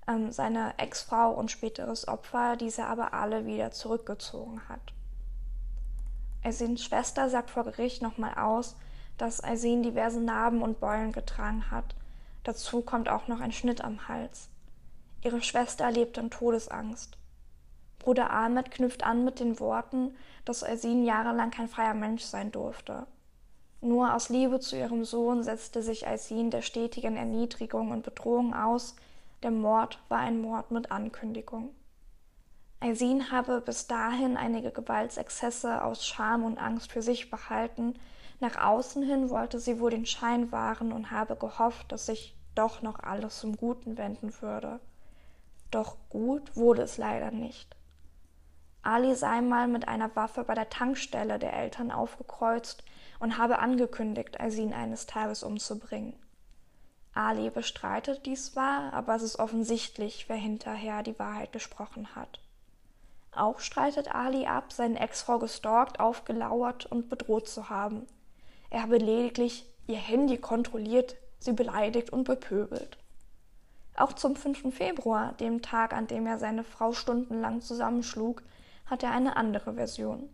ähm, 0.06 0.32
seine 0.32 0.74
Ex-Frau 0.78 1.32
und 1.32 1.50
späteres 1.50 2.08
Opfer 2.08 2.56
diese 2.56 2.86
aber 2.86 3.14
alle 3.14 3.46
wieder 3.46 3.70
zurückgezogen 3.70 4.60
hat. 4.68 4.80
Aisins 6.42 6.82
Schwester 6.82 7.28
sagt 7.28 7.50
vor 7.50 7.64
Gericht 7.64 8.02
nochmal 8.02 8.34
aus, 8.34 8.76
dass 9.18 9.44
Aisin 9.44 9.82
diverse 9.82 10.20
Narben 10.20 10.62
und 10.62 10.80
Beulen 10.80 11.12
getragen 11.12 11.70
hat. 11.70 11.94
Dazu 12.44 12.80
kommt 12.80 13.08
auch 13.10 13.28
noch 13.28 13.40
ein 13.40 13.52
Schnitt 13.52 13.84
am 13.84 14.08
Hals. 14.08 14.48
Ihre 15.22 15.42
Schwester 15.42 15.90
lebt 15.90 16.16
in 16.16 16.30
Todesangst. 16.30 17.18
Bruder 17.98 18.30
Ahmed 18.30 18.70
knüpft 18.70 19.04
an 19.04 19.24
mit 19.24 19.40
den 19.40 19.60
Worten, 19.60 20.16
dass 20.46 20.64
Aisin 20.64 21.04
jahrelang 21.04 21.50
kein 21.50 21.68
freier 21.68 21.92
Mensch 21.92 22.22
sein 22.22 22.50
durfte. 22.50 23.06
Nur 23.82 24.14
aus 24.14 24.30
Liebe 24.30 24.60
zu 24.60 24.76
ihrem 24.76 25.04
Sohn 25.04 25.42
setzte 25.42 25.82
sich 25.82 26.06
Aisin 26.06 26.50
der 26.50 26.62
stetigen 26.62 27.16
Erniedrigung 27.16 27.90
und 27.90 28.02
Bedrohung 28.02 28.54
aus. 28.54 28.96
Der 29.42 29.50
Mord 29.50 29.98
war 30.08 30.18
ein 30.18 30.40
Mord 30.40 30.70
mit 30.70 30.92
Ankündigung. 30.92 31.74
Aisin 32.80 33.30
habe 33.30 33.60
bis 33.60 33.86
dahin 33.86 34.36
einige 34.36 34.70
Gewaltsexzesse 34.70 35.82
aus 35.82 36.06
Scham 36.06 36.44
und 36.44 36.58
Angst 36.58 36.92
für 36.92 37.02
sich 37.02 37.30
behalten. 37.30 37.94
Nach 38.40 38.56
außen 38.56 39.02
hin 39.02 39.30
wollte 39.30 39.58
sie 39.58 39.80
wohl 39.80 39.90
den 39.90 40.06
Schein 40.06 40.52
wahren 40.52 40.92
und 40.92 41.10
habe 41.10 41.36
gehofft, 41.36 41.90
dass 41.92 42.06
sich 42.06 42.36
doch 42.54 42.82
noch 42.82 43.00
alles 43.00 43.38
zum 43.38 43.56
Guten 43.56 43.96
wenden 43.96 44.32
würde. 44.42 44.80
Doch 45.70 45.96
gut 46.08 46.56
wurde 46.56 46.82
es 46.82 46.98
leider 46.98 47.30
nicht. 47.30 47.76
Ali 48.82 49.14
sei 49.14 49.40
mal 49.40 49.68
mit 49.68 49.88
einer 49.88 50.14
Waffe 50.16 50.44
bei 50.44 50.54
der 50.54 50.70
Tankstelle 50.70 51.38
der 51.38 51.52
Eltern 51.52 51.90
aufgekreuzt 51.90 52.82
und 53.18 53.36
habe 53.36 53.58
angekündigt, 53.58 54.40
Aisin 54.40 54.72
eines 54.72 55.06
Tages 55.06 55.42
umzubringen. 55.42 56.14
Ali 57.12 57.50
bestreitet 57.50 58.24
dies 58.26 58.52
zwar, 58.52 58.92
aber 58.92 59.16
es 59.16 59.22
ist 59.22 59.38
offensichtlich, 59.38 60.28
wer 60.28 60.36
hinterher 60.36 61.02
die 61.02 61.18
Wahrheit 61.18 61.52
gesprochen 61.52 62.14
hat. 62.14 62.40
Auch 63.32 63.60
streitet 63.60 64.14
Ali 64.14 64.46
ab, 64.46 64.72
seine 64.72 64.98
Ex-Frau 64.98 65.38
gestalkt, 65.38 66.00
aufgelauert 66.00 66.86
und 66.86 67.08
bedroht 67.08 67.48
zu 67.48 67.68
haben. 67.68 68.06
Er 68.70 68.82
habe 68.82 68.98
lediglich 68.98 69.66
ihr 69.86 69.98
Handy 69.98 70.38
kontrolliert, 70.38 71.16
sie 71.38 71.52
beleidigt 71.52 72.10
und 72.10 72.24
bepöbelt. 72.24 72.98
Auch 73.96 74.12
zum 74.12 74.36
5. 74.36 74.74
Februar, 74.74 75.32
dem 75.34 75.62
Tag, 75.62 75.92
an 75.92 76.06
dem 76.06 76.26
er 76.26 76.38
seine 76.38 76.64
Frau 76.64 76.92
stundenlang 76.92 77.60
zusammenschlug, 77.60 78.42
hat 78.86 79.02
er 79.02 79.10
eine 79.10 79.36
andere 79.36 79.74
Version. 79.74 80.28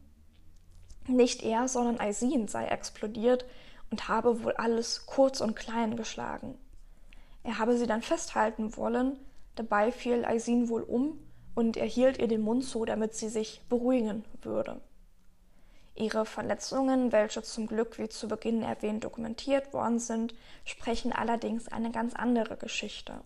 Nicht 1.06 1.42
er, 1.42 1.68
sondern 1.68 2.00
Aisin 2.00 2.49
sei 2.49 2.66
explodiert 2.66 3.45
und 3.90 4.09
habe 4.09 4.42
wohl 4.42 4.52
alles 4.54 5.06
kurz 5.06 5.40
und 5.40 5.54
klein 5.56 5.97
geschlagen. 5.97 6.59
Er 7.47 7.59
habe 7.59 7.79
sie 7.79 7.87
dann 7.87 8.03
festhalten 8.03 8.76
wollen, 8.76 9.21
dabei 9.55 9.93
fiel 9.93 10.25
Aisin 10.25 10.69
wohl 10.69 10.83
um 10.83 11.17
und 11.55 11.76
er 11.76 11.87
hielt 11.87 12.19
ihr 12.19 12.26
den 12.26 12.41
Mund 12.41 12.65
zu, 12.65 12.85
damit 12.85 13.15
sie 13.15 13.29
sich 13.29 13.62
beruhigen 13.69 14.25
würde. 14.43 14.81
Ihre 15.95 16.26
Verletzungen, 16.26 17.12
welche 17.12 17.43
zum 17.43 17.69
Glück 17.69 17.99
wie 17.99 18.09
zu 18.09 18.26
Beginn 18.26 18.62
erwähnt 18.62 19.05
dokumentiert 19.05 19.73
worden 19.73 20.00
sind, 20.00 20.35
sprechen 20.65 21.12
allerdings 21.12 21.69
eine 21.69 21.93
ganz 21.93 22.15
andere 22.15 22.57
Geschichte. 22.57 23.21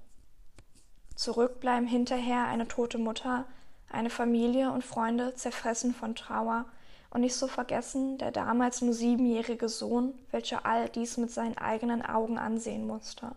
Zurück 1.15 1.59
bleiben 1.59 1.87
hinterher 1.87 2.45
eine 2.45 2.69
tote 2.69 2.99
Mutter, 2.99 3.47
eine 3.89 4.11
Familie 4.11 4.71
und 4.71 4.85
Freunde 4.85 5.35
zerfressen 5.35 5.95
von 5.95 6.15
Trauer 6.15 6.67
und 7.09 7.23
nicht 7.23 7.37
zu 7.37 7.49
vergessen 7.49 8.19
der 8.19 8.33
damals 8.33 8.83
nur 8.83 8.93
siebenjährige 8.93 9.71
Sohn, 9.71 10.13
welcher 10.31 10.67
all 10.67 10.91
dies 10.91 11.17
mit 11.17 11.31
seinen 11.31 11.57
eigenen 11.57 12.05
Augen 12.05 12.37
ansehen 12.37 12.87
musste. 12.87 13.33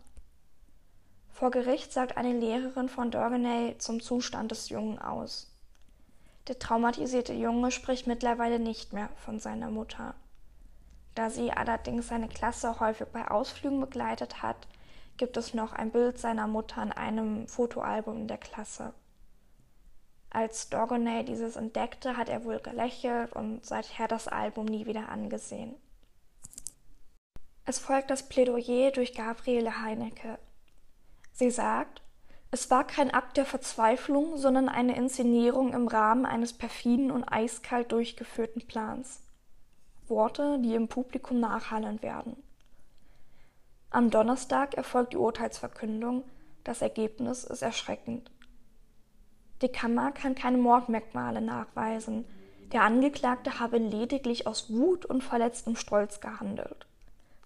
Vor 1.33 1.49
Gericht 1.49 1.91
sagt 1.91 2.15
eine 2.15 2.31
Lehrerin 2.31 2.87
von 2.89 3.09
Dorganay 3.09 3.75
zum 3.79 3.99
Zustand 3.99 4.51
des 4.51 4.69
Jungen 4.69 4.99
aus. 4.99 5.51
Der 6.47 6.59
traumatisierte 6.59 7.33
Junge 7.33 7.71
spricht 7.71 8.05
mittlerweile 8.05 8.59
nicht 8.59 8.93
mehr 8.93 9.09
von 9.15 9.39
seiner 9.39 9.71
Mutter. 9.71 10.13
Da 11.15 11.31
sie 11.31 11.51
allerdings 11.51 12.07
seine 12.07 12.27
Klasse 12.27 12.79
häufig 12.79 13.07
bei 13.07 13.29
Ausflügen 13.29 13.79
begleitet 13.79 14.43
hat, 14.43 14.67
gibt 15.17 15.35
es 15.35 15.55
noch 15.55 15.73
ein 15.73 15.91
Bild 15.91 16.19
seiner 16.19 16.47
Mutter 16.47 16.83
in 16.83 16.91
einem 16.91 17.47
Fotoalbum 17.47 18.27
der 18.27 18.37
Klasse. 18.37 18.93
Als 20.29 20.69
Dorgonay 20.69 21.23
dieses 21.23 21.55
entdeckte, 21.55 22.15
hat 22.15 22.29
er 22.29 22.43
wohl 22.43 22.59
gelächelt 22.59 23.33
und 23.33 23.65
seither 23.65 24.07
das 24.07 24.27
Album 24.27 24.65
nie 24.65 24.85
wieder 24.85 25.09
angesehen. 25.09 25.75
Es 27.65 27.79
folgt 27.79 28.11
das 28.11 28.29
Plädoyer 28.29 28.91
durch 28.91 29.15
Gabriele 29.15 29.81
Heinecke. 29.81 30.37
Sie 31.33 31.51
sagt, 31.51 32.01
es 32.51 32.69
war 32.69 32.85
kein 32.85 33.11
Akt 33.11 33.37
der 33.37 33.45
Verzweiflung, 33.45 34.37
sondern 34.37 34.69
eine 34.69 34.95
Inszenierung 34.95 35.73
im 35.73 35.87
Rahmen 35.87 36.25
eines 36.25 36.53
perfiden 36.53 37.09
und 37.09 37.23
eiskalt 37.23 37.91
durchgeführten 37.91 38.67
Plans. 38.67 39.23
Worte, 40.07 40.59
die 40.59 40.75
im 40.75 40.87
Publikum 40.87 41.39
nachhallen 41.39 42.01
werden. 42.03 42.35
Am 43.89 44.11
Donnerstag 44.11 44.75
erfolgt 44.75 45.13
die 45.13 45.17
Urteilsverkündung. 45.17 46.23
Das 46.63 46.81
Ergebnis 46.81 47.43
ist 47.43 47.63
erschreckend. 47.63 48.29
Die 49.63 49.69
Kammer 49.69 50.11
kann 50.11 50.35
keine 50.35 50.57
Mordmerkmale 50.57 51.41
nachweisen. 51.41 52.25
Der 52.71 52.83
Angeklagte 52.83 53.59
habe 53.59 53.77
lediglich 53.77 54.45
aus 54.45 54.71
Wut 54.71 55.05
und 55.05 55.23
verletztem 55.23 55.75
Stolz 55.75 56.21
gehandelt. 56.21 56.85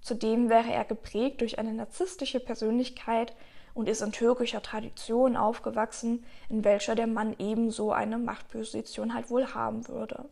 Zudem 0.02 0.50
wäre 0.50 0.72
er 0.72 0.86
geprägt 0.86 1.42
durch 1.42 1.60
eine 1.60 1.74
narzisstische 1.74 2.40
Persönlichkeit 2.40 3.34
und 3.78 3.88
ist 3.88 4.02
in 4.02 4.12
türkischer 4.12 4.64
Tradition 4.64 5.38
aufgewachsen, 5.38 6.26
in 6.50 6.64
welcher 6.64 6.96
der 6.96 7.06
Mann 7.06 7.36
ebenso 7.38 7.92
eine 7.92 8.18
Machtposition 8.18 9.14
halt 9.14 9.30
wohl 9.30 9.54
haben 9.54 9.88
würde. 9.88 10.26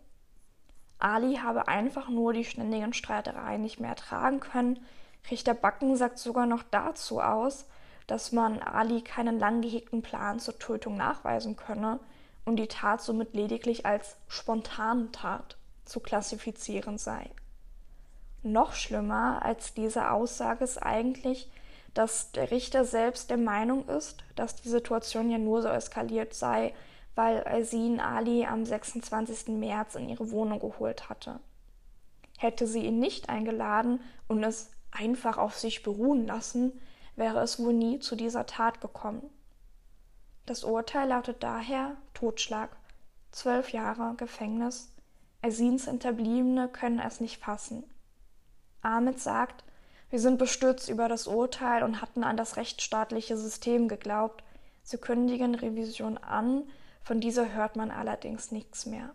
Ali 0.98 1.36
habe 1.36 1.68
einfach 1.68 2.10
nur 2.10 2.34
die 2.34 2.44
ständigen 2.44 2.94
Streitereien 2.94 3.62
nicht 3.62 3.80
mehr 3.80 3.92
ertragen 3.92 4.40
können, 4.40 4.80
Richter 5.30 5.54
Backen 5.54 5.96
sagt 5.96 6.18
sogar 6.18 6.48
noch 6.48 6.64
dazu 6.72 7.22
aus, 7.22 7.68
dass 8.08 8.32
man 8.32 8.60
Ali 8.64 9.02
keinen 9.02 9.38
lang 9.38 9.62
gehegten 9.62 10.02
Plan 10.02 10.40
zur 10.40 10.58
Tötung 10.58 10.98
nachweisen 10.98 11.56
könne 11.56 12.00
und 12.46 12.56
die 12.56 12.68
Tat 12.68 13.04
somit 13.04 13.36
lediglich 13.36 13.86
als 13.86 14.18
spontane 14.28 15.12
Tat 15.12 15.56
zu 15.84 16.00
klassifizieren 16.00 16.98
sei. 16.98 17.30
Noch 18.42 18.74
schlimmer 18.74 19.46
als 19.46 19.76
diese 19.76 20.10
Aussage 20.10 20.64
ist 20.64 20.82
eigentlich, 20.82 21.48
dass 21.96 22.32
der 22.34 22.52
Richter 22.52 22.86
selbst 22.86 23.30
der 23.30 23.38
Meinung 23.38 23.88
ist, 23.88 24.24
dass 24.36 24.56
die 24.56 24.70
Situation 24.70 25.32
ja 25.32 25.38
nur 25.38 25.62
so 25.62 25.70
eskaliert 25.70 26.34
sei, 26.34 26.76
weil 27.16 27.48
Aisin 27.48 28.02
Ali 28.02 28.46
am 28.46 28.66
26. 28.66 29.48
März 29.48 29.96
in 29.96 30.10
ihre 30.10 30.30
Wohnung 30.30 30.60
geholt 30.60 31.10
hatte. 31.10 31.40
Hätte 32.38 32.68
sie 32.68 32.86
ihn 32.86 33.00
nicht 33.00 33.30
eingeladen 33.30 34.02
und 34.28 34.44
es 34.44 34.72
einfach 34.92 35.38
auf 35.38 35.58
sich 35.58 35.84
beruhen 35.84 36.28
lassen, 36.28 36.74
wäre 37.16 37.40
es 37.40 37.60
wohl 37.60 37.74
nie 37.74 38.00
zu 38.00 38.18
dieser 38.18 38.46
Tat 38.46 38.82
gekommen. 38.82 39.30
Das 40.46 40.66
Urteil 40.66 41.08
lautet 41.08 41.44
daher 41.44 41.96
Totschlag, 42.14 42.76
zwölf 43.32 43.72
Jahre 43.72 44.16
Gefängnis. 44.18 44.94
Aisins 45.42 45.86
Hinterbliebene 45.86 46.68
können 46.68 47.00
es 47.00 47.22
nicht 47.22 47.42
fassen. 47.42 47.84
Ahmed 48.82 49.20
sagt, 49.20 49.64
wir 50.16 50.22
sind 50.22 50.38
bestürzt 50.38 50.88
über 50.88 51.10
das 51.10 51.28
Urteil 51.28 51.84
und 51.84 52.02
hatten 52.02 52.24
an 52.24 52.38
das 52.38 52.56
rechtsstaatliche 52.56 53.36
System 53.36 53.90
geglaubt. 53.90 54.46
Sie 54.82 54.98
kündigen 54.98 55.56
Revision 55.56 56.18
an, 56.18 56.64
von 57.04 57.20
dieser 57.20 57.52
hört 57.52 57.76
man 57.76 57.92
allerdings 57.92 58.50
nichts 58.50 58.86
mehr. 58.86 59.14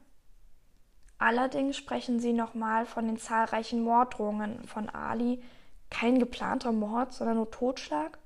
Allerdings 1.17 1.79
sprechen 1.79 2.21
sie 2.21 2.35
nochmal 2.35 2.85
von 2.85 3.07
den 3.07 3.17
zahlreichen 3.17 3.81
Morddrohungen 3.83 4.63
von 4.69 4.91
Ali. 4.91 5.43
Kein 5.89 6.19
geplanter 6.19 6.71
Mord, 6.71 7.15
sondern 7.15 7.39
nur 7.39 7.51
Totschlag? 7.51 8.19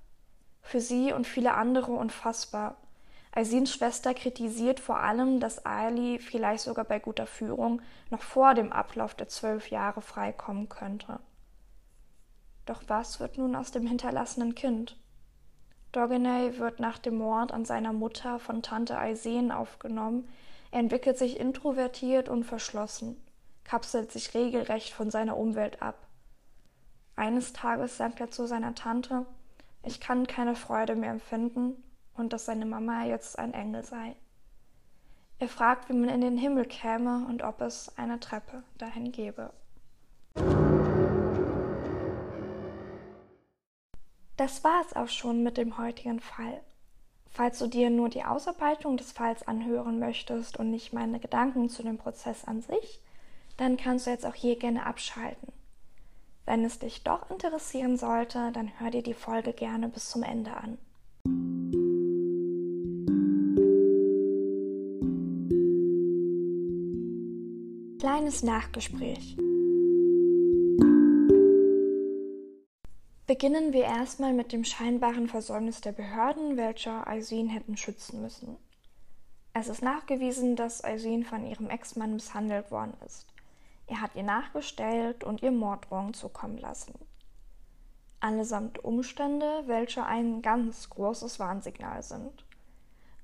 Für 0.61 0.81
sie 0.81 1.13
und 1.13 1.29
viele 1.29 1.55
andere 1.55 1.93
unfassbar. 1.93 2.75
Aisins 3.31 3.73
Schwester 3.73 4.15
kritisiert 4.15 4.81
vor 4.81 4.99
allem, 4.99 5.39
dass 5.39 5.65
Ali 5.65 6.19
vielleicht 6.19 6.65
sogar 6.65 6.85
bei 6.85 6.99
guter 6.99 7.29
Führung 7.29 7.83
noch 8.11 8.23
vor 8.23 8.55
dem 8.55 8.73
Ablauf 8.73 9.15
der 9.15 9.29
zwölf 9.29 9.71
Jahre 9.71 10.03
freikommen 10.03 10.69
könnte. 10.69 11.21
Doch 12.67 12.83
was 12.87 13.21
wird 13.21 13.39
nun 13.39 13.55
aus 13.57 13.71
dem 13.71 13.87
hinterlassenen 13.87 14.55
Kind? 14.55 14.97
Dogenay 15.93 16.59
wird 16.59 16.81
nach 16.81 16.99
dem 16.99 17.19
Mord 17.19 17.53
an 17.53 17.65
seiner 17.65 17.93
Mutter 17.93 18.39
von 18.39 18.63
Tante 18.63 18.99
Aisen 18.99 19.53
aufgenommen, 19.53 20.29
er 20.73 20.81
entwickelt 20.81 21.17
sich 21.17 21.39
introvertiert 21.39 22.29
und 22.29 22.43
verschlossen, 22.43 23.17
kapselt 23.63 24.11
sich 24.11 24.35
regelrecht 24.35 24.93
von 24.93 25.09
seiner 25.09 25.37
Umwelt 25.37 25.81
ab. 25.81 26.09
Eines 27.15 27.53
Tages 27.53 27.97
sagt 27.97 28.19
er 28.19 28.33
zu 28.33 28.47
seiner 28.47 28.75
Tante, 28.75 29.25
ich 29.85 30.01
kann 30.01 30.27
keine 30.27 30.57
Freude 30.57 30.97
mehr 30.97 31.11
empfinden 31.11 31.81
und 32.15 32.33
dass 32.33 32.47
seine 32.47 32.67
Mama 32.67 33.05
jetzt 33.05 33.39
ein 33.39 33.55
Engel 33.55 33.85
sei. 33.85 34.17
Er 35.39 35.49
fragt, 35.49 35.89
wie 35.89 35.93
man 35.93 36.09
in 36.09 36.23
den 36.23 36.37
Himmel 36.37 36.65
käme 36.65 37.25
und 37.29 37.43
ob 37.43 37.61
es 37.61 37.97
eine 37.97 38.19
Treppe 38.19 38.65
dahin 38.79 39.13
gäbe. 39.13 39.53
Das 44.37 44.65
war 44.65 44.83
es 44.85 44.95
auch 44.97 45.09
schon 45.09 45.43
mit 45.43 45.57
dem 45.57 45.79
heutigen 45.79 46.21
Fall. 46.21 46.61
Falls 47.31 47.59
du 47.59 47.67
dir 47.67 47.91
nur 47.91 48.09
die 48.09 48.25
Ausarbeitung 48.25 48.97
des 48.97 49.13
Falls 49.13 49.47
anhören 49.47 49.99
möchtest 49.99 50.59
und 50.59 50.71
nicht 50.71 50.93
meine 50.93 51.21
Gedanken 51.21 51.69
zu 51.69 51.83
dem 51.83 51.99
Prozess 51.99 52.45
an 52.45 52.61
sich, 52.61 53.01
dann 53.57 53.77
kannst 53.77 54.07
du 54.07 54.11
jetzt 54.11 54.27
auch 54.27 54.35
hier 54.35 54.57
gerne 54.57 54.87
abschalten. 54.87 55.53
Wenn 56.47 56.65
es 56.65 56.79
dich 56.79 57.05
doch 57.05 57.31
interessieren 57.31 57.97
sollte, 57.97 58.51
dann 58.53 58.71
hör 58.79 58.91
dir 58.91 59.03
die 59.03 59.15
Folge 59.15 59.53
gerne 59.53 59.89
bis 59.89 60.11
zum 60.11 60.23
Ende 60.23 60.53
an. 60.53 60.79
Kleines 67.99 68.43
Nachgespräch. 68.43 69.37
Beginnen 73.27 73.73
wir 73.73 73.85
erstmal 73.85 74.35
mit 74.35 74.53
dem 74.53 74.65
scheinbaren 74.65 75.29
Versäumnis 75.29 75.81
der 75.81 75.93
Behörden, 75.93 76.59
welcher 76.59 77.07
Aisin 77.07 77.49
hätten 77.49 77.79
schützen 77.79 78.21
müssen. 78.21 78.59
Es 79.55 79.69
ist 79.69 79.81
nachgewiesen, 79.81 80.57
dass 80.57 80.85
Aisin 80.85 81.25
von 81.25 81.47
ihrem 81.47 81.71
Ex-Mann 81.71 82.13
misshandelt 82.13 82.71
worden 82.71 82.93
ist. 83.07 83.27
Er 83.87 84.03
hat 84.03 84.15
ihr 84.15 84.25
nachgestellt 84.25 85.25
und 85.25 85.43
ihr 85.43 85.53
Morddrohungen 85.53 86.13
zukommen 86.13 86.59
lassen. 86.59 86.93
Allesamt 88.21 88.85
Umstände, 88.85 89.63
welche 89.65 90.05
ein 90.05 90.43
ganz 90.43 90.91
großes 90.91 91.39
Warnsignal 91.39 92.03
sind. 92.03 92.45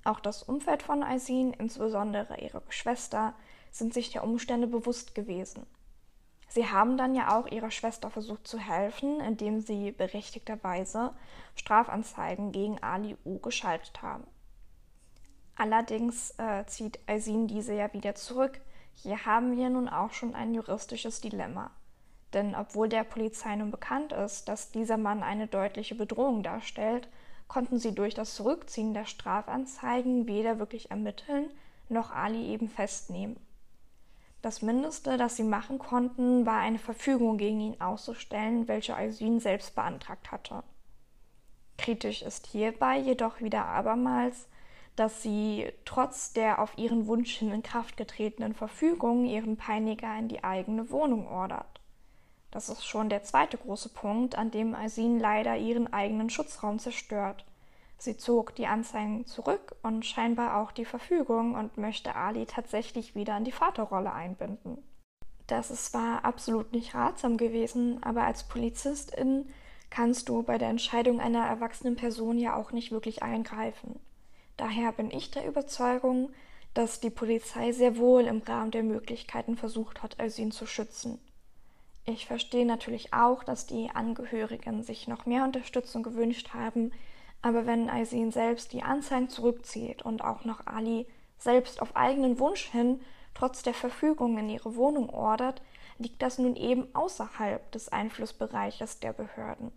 Auch 0.05 0.21
das 0.21 0.43
Umfeld 0.43 0.83
von 0.83 1.03
Aisin, 1.03 1.53
insbesondere 1.53 2.41
ihre 2.41 2.63
Schwester, 2.71 3.35
sind 3.71 3.93
sich 3.93 4.11
der 4.13 4.25
Umstände 4.25 4.67
bewusst 4.67 5.15
gewesen. 5.15 5.67
Sie 6.51 6.67
haben 6.67 6.97
dann 6.97 7.15
ja 7.15 7.39
auch 7.39 7.47
ihrer 7.47 7.71
Schwester 7.71 8.11
versucht 8.11 8.47
zu 8.47 8.59
helfen, 8.59 9.21
indem 9.21 9.61
sie 9.61 9.93
berechtigterweise 9.93 11.15
Strafanzeigen 11.55 12.51
gegen 12.51 12.83
Ali 12.83 13.17
U 13.25 13.39
geschaltet 13.39 14.03
haben. 14.03 14.25
Allerdings 15.57 16.35
äh, 16.39 16.67
zieht 16.67 16.99
Aisin 17.07 17.47
diese 17.47 17.75
ja 17.75 17.93
wieder 17.93 18.17
zurück. 18.17 18.61
Hier 18.95 19.25
haben 19.27 19.57
wir 19.57 19.71
nun 19.71 19.89
auch 19.89 20.13
schon 20.13 20.35
ein 20.35 20.53
juristisches 20.53 21.21
Dilemma. 21.21 21.71
Denn 22.33 22.57
obwohl 22.57 22.89
der 22.89 23.05
Polizei 23.05 23.55
nun 23.55 23.71
bekannt 23.71 24.13
ist, 24.13 24.49
dass 24.49 24.73
dieser 24.73 24.97
Mann 24.97 25.23
eine 25.23 25.47
deutliche 25.47 25.95
Bedrohung 25.95 26.43
darstellt, 26.43 27.09
konnten 27.47 27.79
sie 27.79 27.95
durch 27.95 28.15
das 28.15 28.35
Zurückziehen 28.35 28.93
der 28.93 29.05
Strafanzeigen 29.05 30.27
weder 30.27 30.59
wirklich 30.59 30.91
ermitteln 30.91 31.49
noch 31.89 32.11
Ali 32.11 32.47
eben 32.47 32.69
festnehmen. 32.69 33.37
Das 34.43 34.63
Mindeste, 34.63 35.19
das 35.19 35.37
sie 35.37 35.45
machen 35.45 35.79
konnten, 35.79 36.47
war 36.47 36.61
eine 36.61 36.79
Verfügung 36.79 37.37
gegen 37.37 37.61
ihn 37.61 37.81
auszustellen, 37.81 38.69
welche 38.69 38.97
Aisin 38.97 39.39
selbst 39.39 39.75
beantragt 39.75 40.33
hatte. 40.33 40.63
Kritisch 41.77 42.23
ist 42.23 42.47
hierbei 42.47 42.99
jedoch 42.99 43.41
wieder 43.41 43.67
abermals, 43.67 44.47
dass 44.97 45.23
sie 45.23 45.71
trotz 45.85 46.33
der 46.33 46.59
auf 46.59 46.77
ihren 46.77 47.07
Wunsch 47.07 47.37
hin 47.37 47.53
in 47.53 47.63
Kraft 47.63 47.97
getretenen 47.97 48.55
Verfügung 48.55 49.27
ihren 49.27 49.57
Peiniger 49.57 50.19
in 50.19 50.29
die 50.29 50.45
eigene 50.45 50.91
Wohnung 50.91 51.27
ordert. 51.27 51.81
Das 52.51 52.69
ist 52.69 52.85
schon 52.85 53.09
der 53.09 53.23
zweite 53.23 53.57
große 53.57 53.91
Punkt, 53.91 54.37
an 54.37 54.51
dem 54.51 54.75
Aisin 54.75 55.19
leider 55.19 55.57
ihren 55.57 55.93
eigenen 55.93 56.31
Schutzraum 56.31 56.79
zerstört. 56.79 57.45
Sie 58.01 58.17
zog 58.17 58.55
die 58.55 58.67
Anzeigen 58.67 59.27
zurück 59.27 59.77
und 59.83 60.07
scheinbar 60.07 60.57
auch 60.57 60.73
die 60.73 60.87
Verfügung 60.87 61.55
und 61.55 61.77
möchte 61.77 62.15
Ali 62.15 62.47
tatsächlich 62.47 63.15
wieder 63.15 63.37
in 63.37 63.45
die 63.45 63.53
Vaterrolle 63.53 64.11
einbinden. 64.11 64.79
Das 65.47 65.71
ist 65.71 65.93
zwar 65.93 66.25
absolut 66.25 66.73
nicht 66.73 66.95
ratsam 66.95 67.37
gewesen, 67.37 68.03
aber 68.03 68.23
als 68.23 68.45
Polizistin 68.45 69.51
kannst 69.91 70.31
du 70.31 70.43
bei 70.43 70.57
der 70.57 70.71
Entscheidung 70.71 71.21
einer 71.21 71.45
erwachsenen 71.45 71.97
Person 71.97 72.39
ja 72.39 72.57
auch 72.57 72.73
nicht 72.73 72.91
wirklich 72.91 73.23
eingreifen. 73.23 74.01
Daher 74.57 74.93
bin 74.93 75.11
ich 75.11 75.31
der 75.31 75.47
Überzeugung, 75.47 76.31
dass 76.73 77.01
die 77.01 77.11
Polizei 77.11 77.73
sehr 77.73 77.99
wohl 77.99 78.23
im 78.23 78.39
Rahmen 78.39 78.71
der 78.71 78.83
Möglichkeiten 78.83 79.59
versucht 79.59 80.03
hat, 80.03 80.19
Alsin 80.19 80.53
zu 80.53 80.65
schützen. 80.65 81.19
Ich 82.07 82.25
verstehe 82.25 82.65
natürlich 82.65 83.13
auch, 83.13 83.45
dass 83.45 83.67
die 83.67 83.91
Angehörigen 83.93 84.83
sich 84.83 85.07
noch 85.07 85.27
mehr 85.27 85.45
Unterstützung 85.45 86.03
gewünscht 86.03 86.55
haben, 86.55 86.93
aber 87.43 87.67
wenn 87.67 87.89
Aisin 87.89 88.31
selbst 88.33 88.73
die 88.73 88.83
Anzeigen 88.83 89.29
zurückzieht 89.29 90.03
und 90.03 90.23
auch 90.23 90.45
noch 90.45 90.67
Ali 90.67 91.07
selbst 91.39 91.81
auf 91.81 91.97
eigenen 91.97 92.39
Wunsch 92.39 92.67
hin 92.67 93.01
trotz 93.35 93.63
der 93.63 93.75
Verfügung 93.75 94.37
in 94.39 94.49
ihre 94.49 94.77
Wohnung 94.77 95.09
ordert, 95.09 95.63
liegt 95.99 96.23
das 96.23 96.39
nun 96.39 96.57
eben 96.57 96.95
außerhalb 96.95 97.71
des 97.73 97.89
Einflussbereiches 97.89 99.01
der 99.01 99.13
Behörden. 99.13 99.73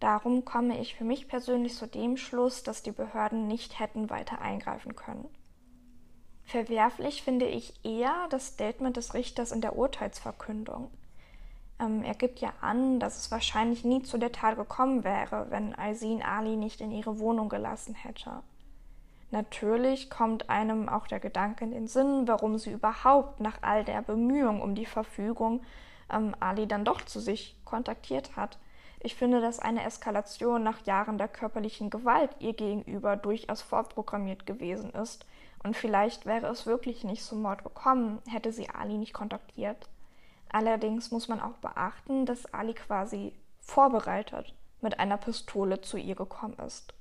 Darum 0.00 0.44
komme 0.44 0.78
ich 0.80 0.94
für 0.94 1.04
mich 1.04 1.26
persönlich 1.26 1.74
zu 1.74 1.86
dem 1.86 2.16
Schluss, 2.16 2.62
dass 2.62 2.82
die 2.82 2.92
Behörden 2.92 3.46
nicht 3.46 3.78
hätten 3.78 4.10
weiter 4.10 4.40
eingreifen 4.40 4.94
können. 4.94 5.28
Verwerflich 6.44 7.22
finde 7.22 7.46
ich 7.46 7.74
eher 7.84 8.28
das 8.30 8.48
Statement 8.48 8.96
des 8.96 9.14
Richters 9.14 9.52
in 9.52 9.60
der 9.60 9.76
Urteilsverkündung. 9.76 10.90
Ähm, 11.78 12.02
er 12.02 12.14
gibt 12.14 12.40
ja 12.40 12.52
an, 12.60 13.00
dass 13.00 13.18
es 13.18 13.30
wahrscheinlich 13.30 13.84
nie 13.84 14.02
zu 14.02 14.18
der 14.18 14.32
Tat 14.32 14.56
gekommen 14.56 15.04
wäre, 15.04 15.46
wenn 15.50 15.74
Aisin 15.78 16.22
Ali 16.22 16.56
nicht 16.56 16.80
in 16.80 16.90
ihre 16.90 17.18
Wohnung 17.18 17.48
gelassen 17.48 17.94
hätte. 17.94 18.42
Natürlich 19.30 20.08
kommt 20.08 20.48
einem 20.48 20.88
auch 20.88 21.06
der 21.06 21.20
Gedanke 21.20 21.64
in 21.64 21.72
den 21.72 21.88
Sinn, 21.88 22.28
warum 22.28 22.58
sie 22.58 22.70
überhaupt 22.70 23.40
nach 23.40 23.58
all 23.60 23.84
der 23.84 24.00
Bemühung 24.02 24.62
um 24.62 24.74
die 24.74 24.86
Verfügung 24.86 25.62
ähm, 26.10 26.34
Ali 26.38 26.66
dann 26.66 26.84
doch 26.84 27.02
zu 27.02 27.20
sich 27.20 27.56
kontaktiert 27.64 28.36
hat. 28.36 28.58
Ich 29.00 29.14
finde, 29.14 29.40
dass 29.40 29.58
eine 29.58 29.84
Eskalation 29.84 30.62
nach 30.62 30.84
Jahren 30.86 31.18
der 31.18 31.28
körperlichen 31.28 31.90
Gewalt 31.90 32.30
ihr 32.38 32.54
gegenüber 32.54 33.16
durchaus 33.16 33.62
vorprogrammiert 33.62 34.46
gewesen 34.46 34.90
ist. 34.90 35.26
Und 35.62 35.76
vielleicht 35.76 36.26
wäre 36.26 36.46
es 36.46 36.66
wirklich 36.66 37.04
nicht 37.04 37.22
zum 37.22 37.42
Mord 37.42 37.62
gekommen, 37.62 38.20
hätte 38.28 38.52
sie 38.52 38.70
Ali 38.70 38.96
nicht 38.96 39.12
kontaktiert. 39.12 39.88
Allerdings 40.50 41.10
muss 41.10 41.28
man 41.28 41.40
auch 41.40 41.56
beachten, 41.58 42.26
dass 42.26 42.52
Ali 42.52 42.74
quasi 42.74 43.32
vorbereitet 43.60 44.54
mit 44.80 44.98
einer 45.00 45.16
Pistole 45.16 45.80
zu 45.80 45.96
ihr 45.96 46.14
gekommen 46.14 46.58
ist. 46.66 46.94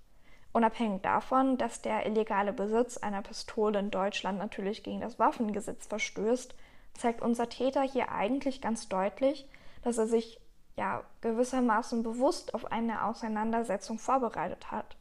Unabhängig 0.53 1.01
davon, 1.01 1.57
dass 1.57 1.81
der 1.81 2.05
illegale 2.05 2.53
Besitz 2.53 2.97
einer 2.97 3.21
Pistole 3.21 3.77
in 3.79 3.91
Deutschland 3.91 4.39
natürlich 4.39 4.83
gegen 4.83 5.01
das 5.01 5.19
Waffengesetz 5.19 5.87
verstößt, 5.87 6.55
zeigt 6.93 7.21
unser 7.21 7.49
Täter 7.49 7.81
hier 7.81 8.11
eigentlich 8.11 8.61
ganz 8.61 8.87
deutlich, 8.87 9.47
dass 9.83 9.97
er 9.97 10.07
sich 10.07 10.39
ja 10.77 11.03
gewissermaßen 11.21 12.03
bewusst 12.03 12.53
auf 12.53 12.71
eine 12.71 13.03
Auseinandersetzung 13.03 13.99
vorbereitet 13.99 14.71
hat. 14.71 14.95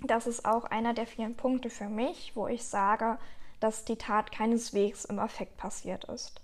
Das 0.00 0.26
ist 0.26 0.44
auch 0.44 0.64
einer 0.64 0.94
der 0.94 1.06
vielen 1.06 1.36
Punkte 1.36 1.70
für 1.70 1.88
mich, 1.88 2.36
wo 2.36 2.46
ich 2.46 2.64
sage, 2.64 3.18
dass 3.60 3.84
die 3.84 3.96
Tat 3.96 4.30
keineswegs 4.32 5.04
im 5.04 5.18
Affekt 5.18 5.56
passiert 5.56 6.04
ist. 6.04 6.40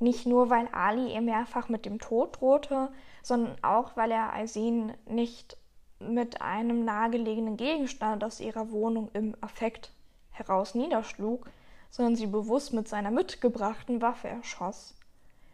Nicht 0.00 0.26
nur, 0.26 0.48
weil 0.50 0.68
Ali 0.72 1.12
ihr 1.12 1.20
mehrfach 1.20 1.68
mit 1.68 1.84
dem 1.84 1.98
Tod 1.98 2.40
drohte, 2.40 2.90
sondern 3.22 3.56
auch, 3.62 3.96
weil 3.96 4.10
er 4.10 4.32
Aisin 4.32 4.92
nicht 5.06 5.56
mit 5.98 6.40
einem 6.40 6.84
nahegelegenen 6.84 7.56
Gegenstand 7.56 8.22
aus 8.22 8.40
ihrer 8.40 8.70
Wohnung 8.70 9.10
im 9.12 9.34
Affekt 9.40 9.92
heraus 10.30 10.74
niederschlug, 10.74 11.48
sondern 11.90 12.16
sie 12.16 12.26
bewusst 12.26 12.72
mit 12.72 12.86
seiner 12.86 13.10
mitgebrachten 13.10 14.00
Waffe 14.00 14.28
erschoss. 14.28 14.94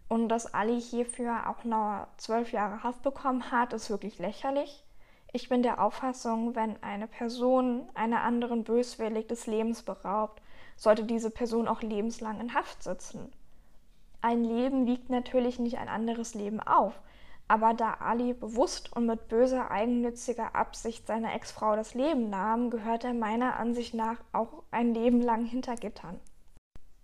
Und 0.08 0.28
dass 0.28 0.52
Ali 0.52 0.80
hierfür 0.80 1.48
auch 1.48 1.64
noch 1.64 2.06
zwölf 2.18 2.52
Jahre 2.52 2.82
Haft 2.82 3.02
bekommen 3.02 3.50
hat, 3.50 3.72
ist 3.72 3.88
wirklich 3.88 4.18
lächerlich. 4.18 4.84
Ich 5.32 5.48
bin 5.48 5.62
der 5.62 5.82
Auffassung, 5.82 6.54
wenn 6.54 6.80
eine 6.82 7.08
Person 7.08 7.88
einer 7.94 8.22
anderen 8.22 8.62
böswillig 8.62 9.26
des 9.26 9.46
Lebens 9.46 9.82
beraubt, 9.82 10.42
sollte 10.76 11.04
diese 11.04 11.30
Person 11.30 11.66
auch 11.66 11.82
lebenslang 11.82 12.40
in 12.40 12.54
Haft 12.54 12.82
sitzen. 12.82 13.32
Ein 14.24 14.42
Leben 14.42 14.86
wiegt 14.86 15.10
natürlich 15.10 15.58
nicht 15.58 15.76
ein 15.76 15.90
anderes 15.90 16.32
Leben 16.32 16.58
auf, 16.58 16.98
aber 17.46 17.74
da 17.74 17.92
Ali 18.00 18.32
bewusst 18.32 18.90
und 18.96 19.04
mit 19.04 19.28
böser 19.28 19.70
eigennütziger 19.70 20.54
Absicht 20.54 21.06
seiner 21.06 21.34
Ex-Frau 21.34 21.76
das 21.76 21.92
Leben 21.92 22.30
nahm, 22.30 22.70
gehört 22.70 23.04
er 23.04 23.12
meiner 23.12 23.56
Ansicht 23.58 23.92
nach 23.92 24.16
auch 24.32 24.62
ein 24.70 24.94
Leben 24.94 25.20
lang 25.20 25.44
hinter 25.44 25.76
Gittern. 25.76 26.18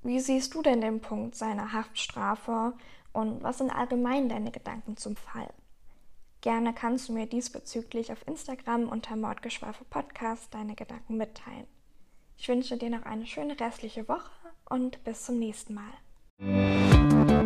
Wie 0.03 0.19
siehst 0.19 0.55
du 0.55 0.63
denn 0.63 0.81
den 0.81 1.03
Punkt 1.03 1.35
seiner 1.35 1.75
Haftstrafe 1.75 2.73
und 3.13 3.43
was 3.43 3.59
sind 3.59 3.71
allgemein 3.71 4.31
deine 4.31 4.51
Gedanken 4.51 4.97
zum 4.97 5.15
Fall? 5.15 5.53
Gerne 6.41 6.73
kannst 6.73 7.11
du 7.11 7.13
mir 7.13 7.27
diesbezüglich 7.27 8.13
auf 8.13 8.27
Instagram 8.27 8.89
unter 8.89 9.17
Mordgeschwafel 9.17 9.87
Podcast 9.91 10.55
deine 10.55 10.75
Gedanken 10.75 11.19
mitteilen. 11.19 11.67
Ich 12.39 12.49
wünsche 12.49 12.79
dir 12.79 12.89
noch 12.89 13.03
eine 13.03 13.27
schöne 13.27 13.61
restliche 13.61 14.09
Woche 14.09 14.31
und 14.71 15.05
bis 15.05 15.27
zum 15.27 15.39
nächsten 15.39 15.75
Mal. 15.75 15.93
Thank 16.43 17.31
you. 17.31 17.40